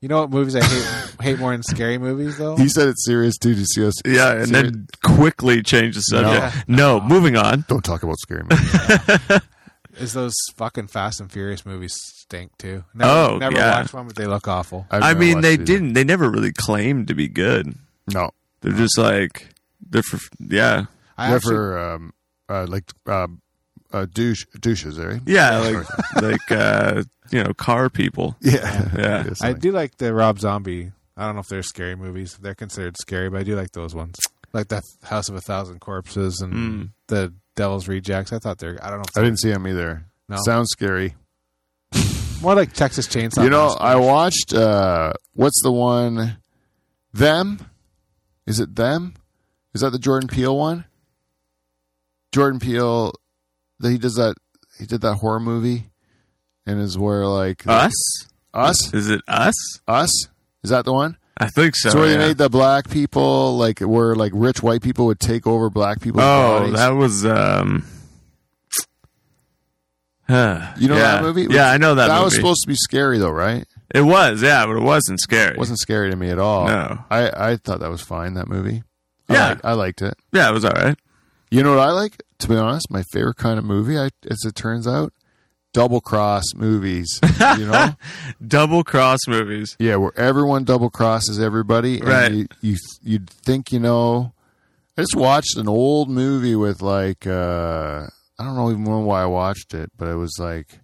[0.00, 2.56] You know what movies I hate hate more than scary movies though?
[2.56, 3.50] He said it's serious too.
[3.50, 3.94] Did you see us?
[4.04, 6.68] Yeah, and serious- then quickly change the subject.
[6.68, 7.64] No, moving on.
[7.68, 9.40] don't talk about scary movies.
[9.98, 12.84] Is those fucking Fast and Furious movies stink too?
[12.94, 13.78] Never, Oh, never yeah.
[13.80, 14.86] watched one, but they look awful.
[14.90, 15.64] I've I mean, they either.
[15.64, 15.92] didn't.
[15.94, 17.74] They never really claimed to be good.
[18.12, 18.30] No,
[18.60, 19.48] They're just like
[19.88, 20.86] they're for yeah,
[21.16, 22.12] I they're actually, for um,
[22.48, 23.40] uh, like um,
[23.92, 25.20] uh, douche douches, eh?
[25.26, 25.86] yeah, like
[26.22, 28.36] like uh, you know, car people.
[28.40, 29.24] Yeah, Yeah.
[29.28, 30.92] Yes, I do like the Rob Zombie.
[31.16, 32.36] I don't know if they're scary movies.
[32.42, 34.16] They're considered scary, but I do like those ones.
[34.52, 36.90] Like the House of a Thousand Corpses and Mm.
[37.08, 38.32] the Devil's Rejects.
[38.32, 38.78] I thought they're.
[38.82, 39.04] I don't know.
[39.08, 40.04] If I didn't see him either.
[40.28, 40.36] No.
[40.44, 41.14] Sounds scary.
[42.42, 43.44] more like Texas Chainsaw.
[43.44, 44.52] you know, I watched.
[44.54, 46.38] Uh, what's the one?
[47.12, 47.58] Them?
[48.46, 49.14] Is it them?
[49.74, 50.84] Is that the Jordan Peele one?
[52.32, 53.12] Jordan Peele,
[53.80, 54.34] that he does that.
[54.78, 55.90] He did that horror movie,
[56.66, 57.92] and is where like Us?
[58.52, 59.54] us, Is it us?
[59.86, 60.10] us.
[60.64, 61.16] Is that the one?
[61.36, 61.90] I think so.
[61.90, 62.16] So where yeah.
[62.16, 66.00] they made the black people like where like rich white people would take over black
[66.00, 66.20] people.
[66.20, 66.74] oh, bodies.
[66.74, 67.84] that was um.
[70.28, 70.34] you
[70.88, 71.16] know yeah.
[71.16, 71.46] that movie?
[71.50, 72.06] Yeah, I know that.
[72.08, 72.24] That movie.
[72.24, 73.66] was supposed to be scary though, right?
[73.94, 75.52] It was, yeah, but it wasn't scary.
[75.52, 76.66] It wasn't scary to me at all.
[76.66, 77.04] No.
[77.10, 78.34] I I thought that was fine.
[78.34, 78.82] That movie.
[79.28, 79.48] I Yeah.
[79.48, 80.14] liked- I liked it.
[80.32, 80.98] Yeah, it was all right.
[81.50, 82.22] You know what I like?
[82.40, 85.12] To be honest, my favorite kind of movie, I, as it turns out,
[85.74, 87.20] double cross movies.
[87.58, 87.94] You know,
[88.44, 89.76] Double cross movies.
[89.78, 92.32] yeah, where everyone double crosses everybody, and Right.
[92.32, 94.32] you, you you'd think you know.
[94.96, 98.06] I just watched an old movie with like uh
[98.38, 100.80] I don't know even why I watched it, but it was like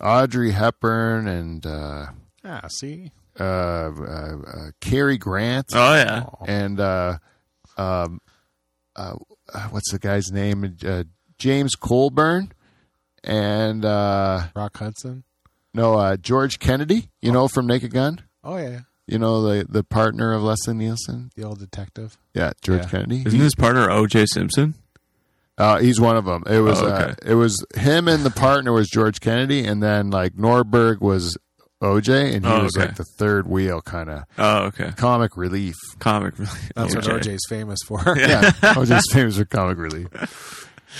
[0.00, 2.06] Audrey Hepburn and uh,
[2.44, 6.24] Ah, see, uh, uh, uh, Cary Grant Oh yeah.
[6.46, 7.18] and uh,
[7.76, 8.20] um,
[8.96, 9.14] uh,
[9.54, 10.76] uh, what's the guy's name?
[10.86, 11.04] Uh,
[11.38, 12.52] James Coburn
[13.24, 15.24] and uh, Rock Hudson.
[15.74, 17.08] no uh, George Kennedy.
[17.20, 18.20] You know from Naked Gun.
[18.44, 21.30] Oh yeah, You know the the partner of Leslie Nielsen.
[21.36, 22.16] the old detective.
[22.34, 22.88] Yeah, George Yeah.
[22.88, 23.22] Kennedy.
[23.26, 24.26] Isn't his partner O.J.
[24.26, 24.74] Simpson?
[25.58, 26.42] Uh, he's one of them.
[26.48, 27.30] It was Oh, uh, okay.
[27.30, 31.36] it was him and the partner was George Kennedy, and then like Nordberg was
[31.82, 32.86] OJ, and he Oh, was okay.
[32.86, 34.92] like the third wheel kind of Oh, okay.
[34.96, 35.74] comic relief.
[35.98, 36.38] Comic.
[36.38, 36.70] Relief.
[36.74, 37.20] That's what OJ.
[37.34, 38.00] OJ's famous for.
[38.16, 40.08] Yeah, OJ's famous for comic relief.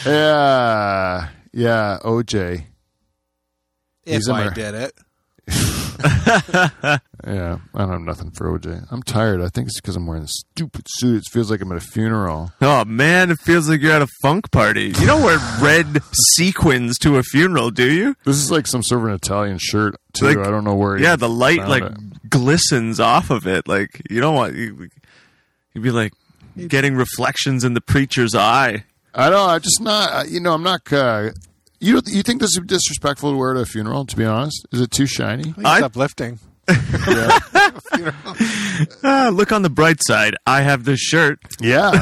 [0.05, 2.65] Yeah, yeah, OJ.
[4.05, 4.51] if He's I there.
[4.51, 4.93] did it,
[7.25, 8.87] Yeah, I don't have nothing for OJ.
[8.91, 9.41] I'm tired.
[9.41, 11.19] I think it's because I'm wearing this stupid suit.
[11.19, 12.53] It feels like I'm at a funeral.
[12.61, 14.87] Oh man, it feels like you're at a funk party.
[14.87, 16.03] You don't wear red
[16.35, 18.17] sequins to a funeral, do you?
[18.25, 20.27] This is like some sort of an Italian shirt too.
[20.27, 20.99] Like- I don't know where.
[20.99, 22.31] Yeah, the light like it.
[22.31, 23.69] glistens off of it.
[23.69, 24.89] Like you don't want you.
[25.75, 26.13] You'd be like
[26.69, 28.85] getting reflections in the preacher's eye.
[29.15, 29.49] I don't.
[29.51, 30.13] I'm just not.
[30.13, 30.91] uh, You know, I'm not.
[30.93, 31.31] Uh,
[31.81, 34.07] you you think this is disrespectful to wear to a funeral?
[34.07, 35.55] To be honest, is it too shiny?
[35.65, 36.39] I it's uplifting.
[39.05, 40.37] Ah, look on the bright side.
[40.47, 41.39] I have this shirt.
[41.61, 41.93] Yeah.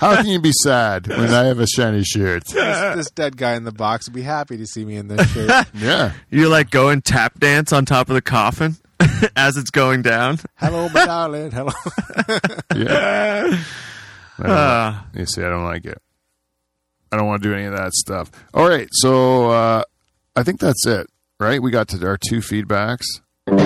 [0.00, 2.44] How can you be sad when I have a shiny shirt?
[2.48, 5.30] this, this dead guy in the box would be happy to see me in this
[5.32, 5.66] shirt.
[5.74, 6.12] Yeah.
[6.30, 8.76] You like go and tap dance on top of the coffin
[9.36, 10.38] as it's going down.
[10.56, 11.50] Hello, my darling.
[11.50, 11.72] Hello.
[12.74, 13.44] Yeah.
[14.38, 15.06] I don't- Ah.
[15.14, 16.00] you see, I don't like it.
[17.12, 18.30] I don't want to do any of that stuff.
[18.54, 19.82] All right, so uh,
[20.34, 21.06] I think that's it.
[21.38, 21.60] Right?
[21.62, 23.04] We got to our two feedbacks,
[23.46, 23.60] and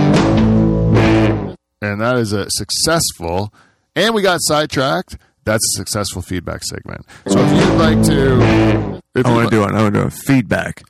[2.00, 3.54] that is a successful.
[3.94, 5.16] And we got sidetracked.
[5.44, 7.06] That's a successful feedback segment.
[7.28, 9.70] So if you'd like to, if I you'd want li- to do it.
[9.70, 10.82] I want to do a feedback.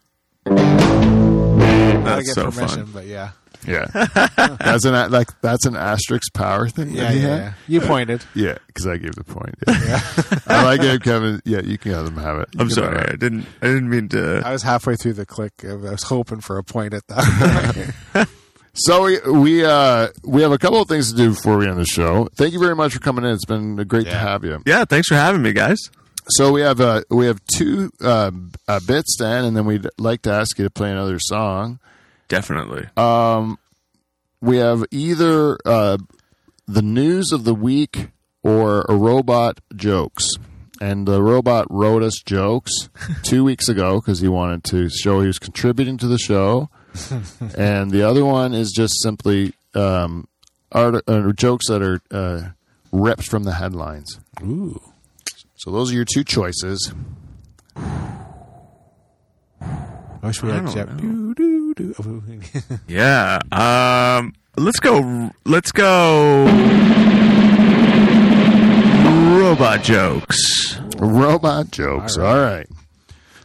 [0.45, 2.93] That's so permission, fun.
[2.93, 3.31] but yeah.
[3.67, 3.87] Yeah,
[4.61, 6.91] that's an a- like that's an asterisk power thing.
[6.91, 7.39] Yeah, that he yeah, had?
[7.39, 7.53] yeah.
[7.69, 8.25] You pointed.
[8.35, 9.55] Yeah, because I gave the point.
[9.67, 10.01] Yeah.
[10.47, 11.41] I like it, Kevin.
[11.45, 12.49] Yeah, you can have them have it.
[12.55, 12.97] You I'm can sorry.
[12.99, 13.21] have I it.
[13.21, 13.47] didn't.
[13.63, 14.43] I didn't mean to.
[14.45, 15.53] I was halfway through the click.
[15.65, 18.29] I was hoping for a point at that.
[18.79, 21.79] So we we uh we have a couple of things to do before we end
[21.79, 22.29] the show.
[22.37, 23.31] Thank you very much for coming in.
[23.31, 24.19] It's been great to Yeah.
[24.21, 24.61] have you.
[24.67, 25.79] Yeah, thanks for having me, guys.
[26.29, 28.33] So we have uh we have two uh,
[28.69, 31.79] uh, bits, Dan, and then we'd like to ask you to play another song.
[32.29, 32.89] Definitely.
[34.41, 35.99] we have either uh,
[36.67, 38.09] the news of the week
[38.43, 40.31] or a robot jokes.
[40.81, 42.91] And the robot wrote us jokes
[43.23, 46.69] two weeks ago because he wanted to show he was contributing to the show.
[47.57, 50.29] and the other one is just simply um,
[50.73, 52.51] art- uh, jokes that are uh,
[52.93, 54.21] ripped from the headlines.
[54.43, 54.81] Ooh.
[55.57, 56.93] So those are your two choices.
[60.27, 61.35] I wish we had don't
[62.89, 63.39] Yeah.
[63.53, 65.31] Um, let's go.
[65.45, 66.47] Let's go.
[69.39, 70.79] Robot jokes.
[70.99, 72.17] Robot jokes.
[72.17, 72.67] All right.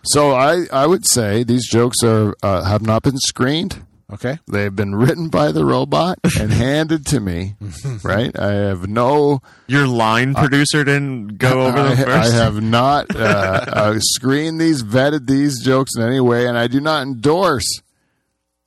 [0.04, 3.84] So I, I would say these jokes are uh, have not been screened.
[4.14, 4.40] okay.
[4.52, 7.56] They've been written by the robot and handed to me.
[8.04, 8.38] Right?
[8.38, 9.42] I have no.
[9.68, 14.84] Your line producer didn't go over I, them I have not uh, uh, screened these,
[14.84, 17.82] vetted these jokes in any way, and I do not endorse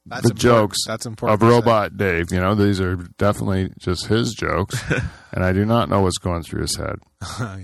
[0.07, 0.41] That's the important.
[0.41, 1.43] jokes That's important.
[1.43, 1.55] of say.
[1.55, 2.31] Robot Dave.
[2.31, 4.83] You know, these are definitely just his jokes,
[5.33, 6.97] and I do not know what's going through his head.
[7.23, 7.59] Oh,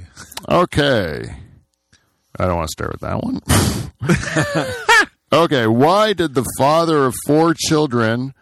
[0.49, 1.36] okay.
[2.38, 3.41] I don't want to start with that one.
[5.45, 5.66] okay.
[5.66, 8.32] Why did the father of four children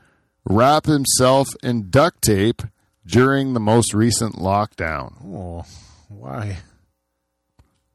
[0.44, 2.62] wrap himself in duct tape
[3.04, 5.14] during the most recent lockdown?
[5.24, 5.64] Oh,
[6.08, 6.58] why?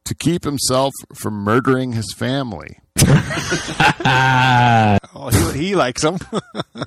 [0.06, 2.80] To keep himself from murdering his family.
[5.16, 6.18] Oh, he, he likes them.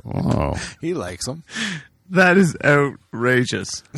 [0.05, 0.55] Oh.
[0.81, 1.45] he likes them.
[2.11, 3.83] that is outrageous.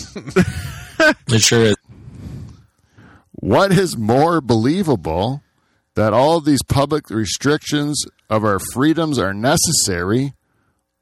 [1.28, 1.76] It sure is.
[3.32, 5.42] What is more believable
[5.94, 10.32] that all of these public restrictions of our freedoms are necessary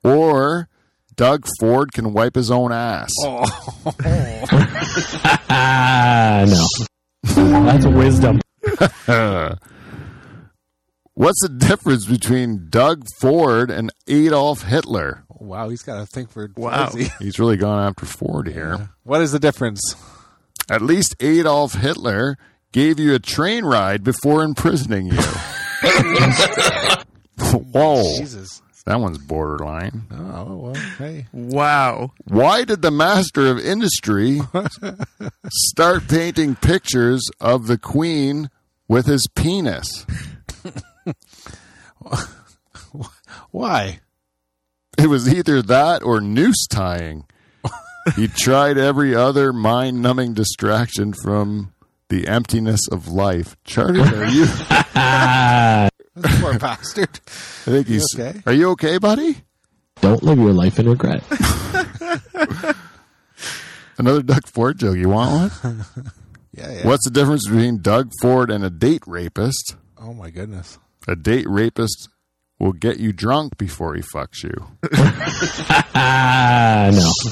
[0.04, 0.68] or
[1.14, 3.10] Doug Ford can wipe his own ass?
[5.48, 6.66] Ah, no.
[7.64, 8.40] That's wisdom.
[11.16, 15.24] What's the difference between Doug Ford and Adolf Hitler?
[15.30, 16.90] Wow, he's got to think for Wow.
[17.18, 18.90] He's really gone after Ford here.
[19.02, 19.80] What is the difference?
[20.68, 22.36] At least Adolf Hitler
[22.70, 25.16] gave you a train ride before imprisoning you.
[27.38, 28.02] Whoa.
[28.18, 28.60] Jesus.
[28.84, 30.02] That one's borderline.
[30.12, 31.28] Oh well, hey.
[31.32, 32.12] Wow.
[32.24, 34.42] Why did the master of industry
[35.50, 38.50] start painting pictures of the queen
[38.86, 40.04] with his penis?
[43.50, 44.00] Why?
[44.98, 47.24] It was either that or noose tying.
[48.14, 51.72] He tried every other mind numbing distraction from
[52.08, 53.56] the emptiness of life.
[53.64, 54.46] Charlie, are you?
[56.40, 57.08] Poor bastard.
[57.66, 58.06] I think he's.
[58.14, 58.40] okay?
[58.46, 59.38] Are you okay, buddy?
[60.00, 61.24] Don't live your life in regret.
[63.98, 64.96] Another Doug Ford joke.
[64.96, 65.84] You want one?
[66.52, 66.86] Yeah, yeah.
[66.86, 69.76] What's the difference between Doug Ford and a date rapist?
[69.98, 70.78] Oh my goodness.
[71.06, 72.08] A date rapist
[72.58, 74.52] will get you drunk before he fucks you.
[75.94, 77.10] No.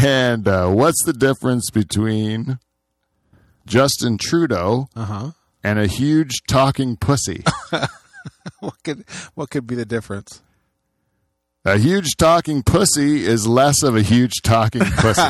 [0.00, 2.58] And uh, what's the difference between
[3.66, 5.30] Justin Trudeau Uh huh.
[5.62, 7.44] and a huge talking pussy?
[8.60, 9.04] What could
[9.34, 10.40] what could be the difference?
[11.64, 15.22] A huge talking pussy is less of a huge talking pussy.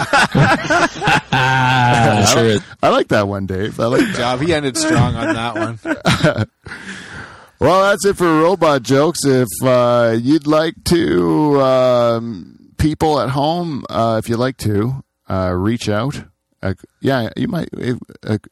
[1.33, 2.63] Ah, sure is.
[2.83, 3.79] I like that one, Dave.
[3.79, 4.17] I like that.
[4.17, 4.41] Job.
[4.41, 6.49] He ended strong on that one.
[7.63, 9.21] Well, that's it for robot jokes.
[9.25, 15.53] If uh, you'd like to, um, people at home, uh, if you'd like to, uh,
[15.57, 16.25] reach out.
[16.63, 17.69] Uh, yeah, you might.
[17.73, 17.99] If,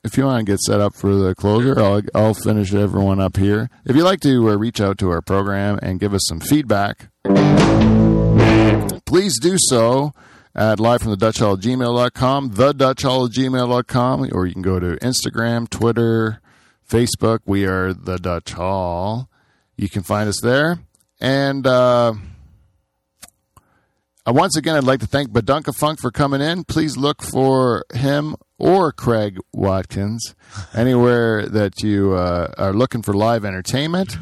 [0.03, 3.37] if you want to get set up for the closer, I'll, I'll finish everyone up
[3.37, 3.71] here.
[3.85, 7.09] If you'd like to uh, reach out to our program and give us some feedback,
[9.07, 10.13] please do so
[10.55, 14.81] at live from the Dutch Hall gmail.com, the Dutch Hall gmail.com, or you can go
[14.81, 16.41] to Instagram, Twitter,
[16.89, 17.41] Facebook.
[17.47, 19.29] We are the Dutch Hall.
[19.77, 20.81] You can find us there.
[21.21, 22.15] And uh,
[24.27, 26.65] once again, I'd like to thank Badunkafunk for coming in.
[26.65, 30.35] Please look for him or Craig Watkins
[30.75, 34.17] anywhere that you uh, are looking for live entertainment.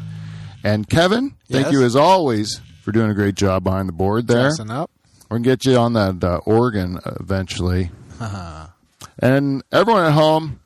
[0.63, 1.73] And Kevin, thank Yes?
[1.73, 4.47] you as always for doing a great job behind the board there.
[4.47, 4.89] Dressing up.
[5.29, 7.91] We're gonna get you on that uh, organ eventually.
[9.19, 10.59] and everyone at home,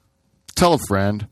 [0.55, 1.27] tell a friend.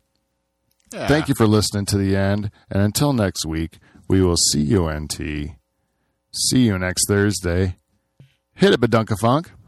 [0.92, 1.08] Yeah.
[1.08, 2.52] Thank you for listening to the end.
[2.70, 3.78] And until next week,
[4.10, 5.52] we will see you, NT.
[6.34, 7.78] See you next Thursday.
[8.62, 9.61] Hit it, Badunkafunk.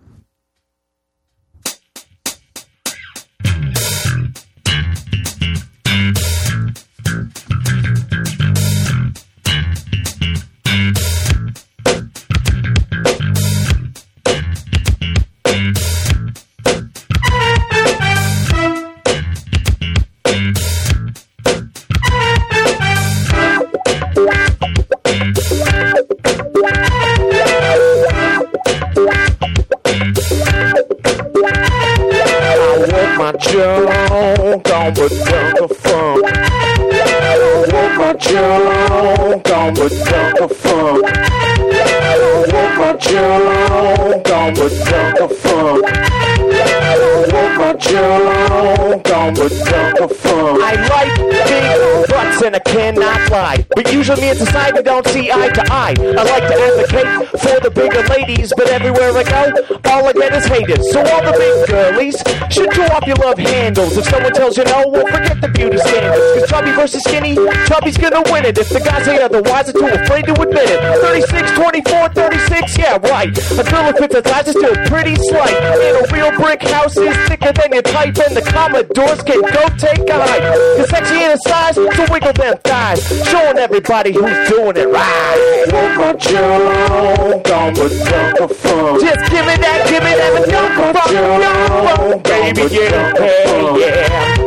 [54.93, 55.95] Don't see eye to eye.
[55.97, 57.09] I like to advocate
[57.41, 59.41] for the bigger ladies, but everywhere I go,
[59.89, 60.85] all I get is haters.
[60.93, 62.17] So all the big girlies
[62.53, 63.97] should show off your love handles.
[63.97, 66.21] If someone tells you no, well forget the beauty standards.
[66.37, 67.33] Cause chubby versus skinny,
[67.65, 68.57] chubby's gonna win it.
[68.57, 70.79] If the guys say otherwise, are too afraid to admit it.
[71.01, 73.29] 36, 24, 36, yeah, right.
[73.59, 75.53] A girl who fits the size is still pretty slight.
[75.53, 79.63] And a real brick house is thicker than your type, and the Commodores can go
[79.75, 80.43] take a hike.
[80.77, 83.03] Cause sexy in a size, so wiggle them thighs.
[83.27, 85.65] Showing everybody who's doing it right.
[85.73, 89.01] Want my junk on with Dunker Funk.
[89.01, 91.33] Just give me that, give me that, Funk, Dunker
[91.97, 93.13] Funk, baby, yeah,
[93.77, 94.42] yeah.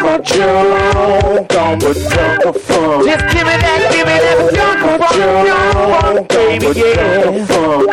[0.00, 3.04] My junk with Dunker Funk.
[3.04, 7.46] Just give me that, give me that, Dunker Funk, Dunker Funk, baby, yeah.
[7.50, 7.86] Oh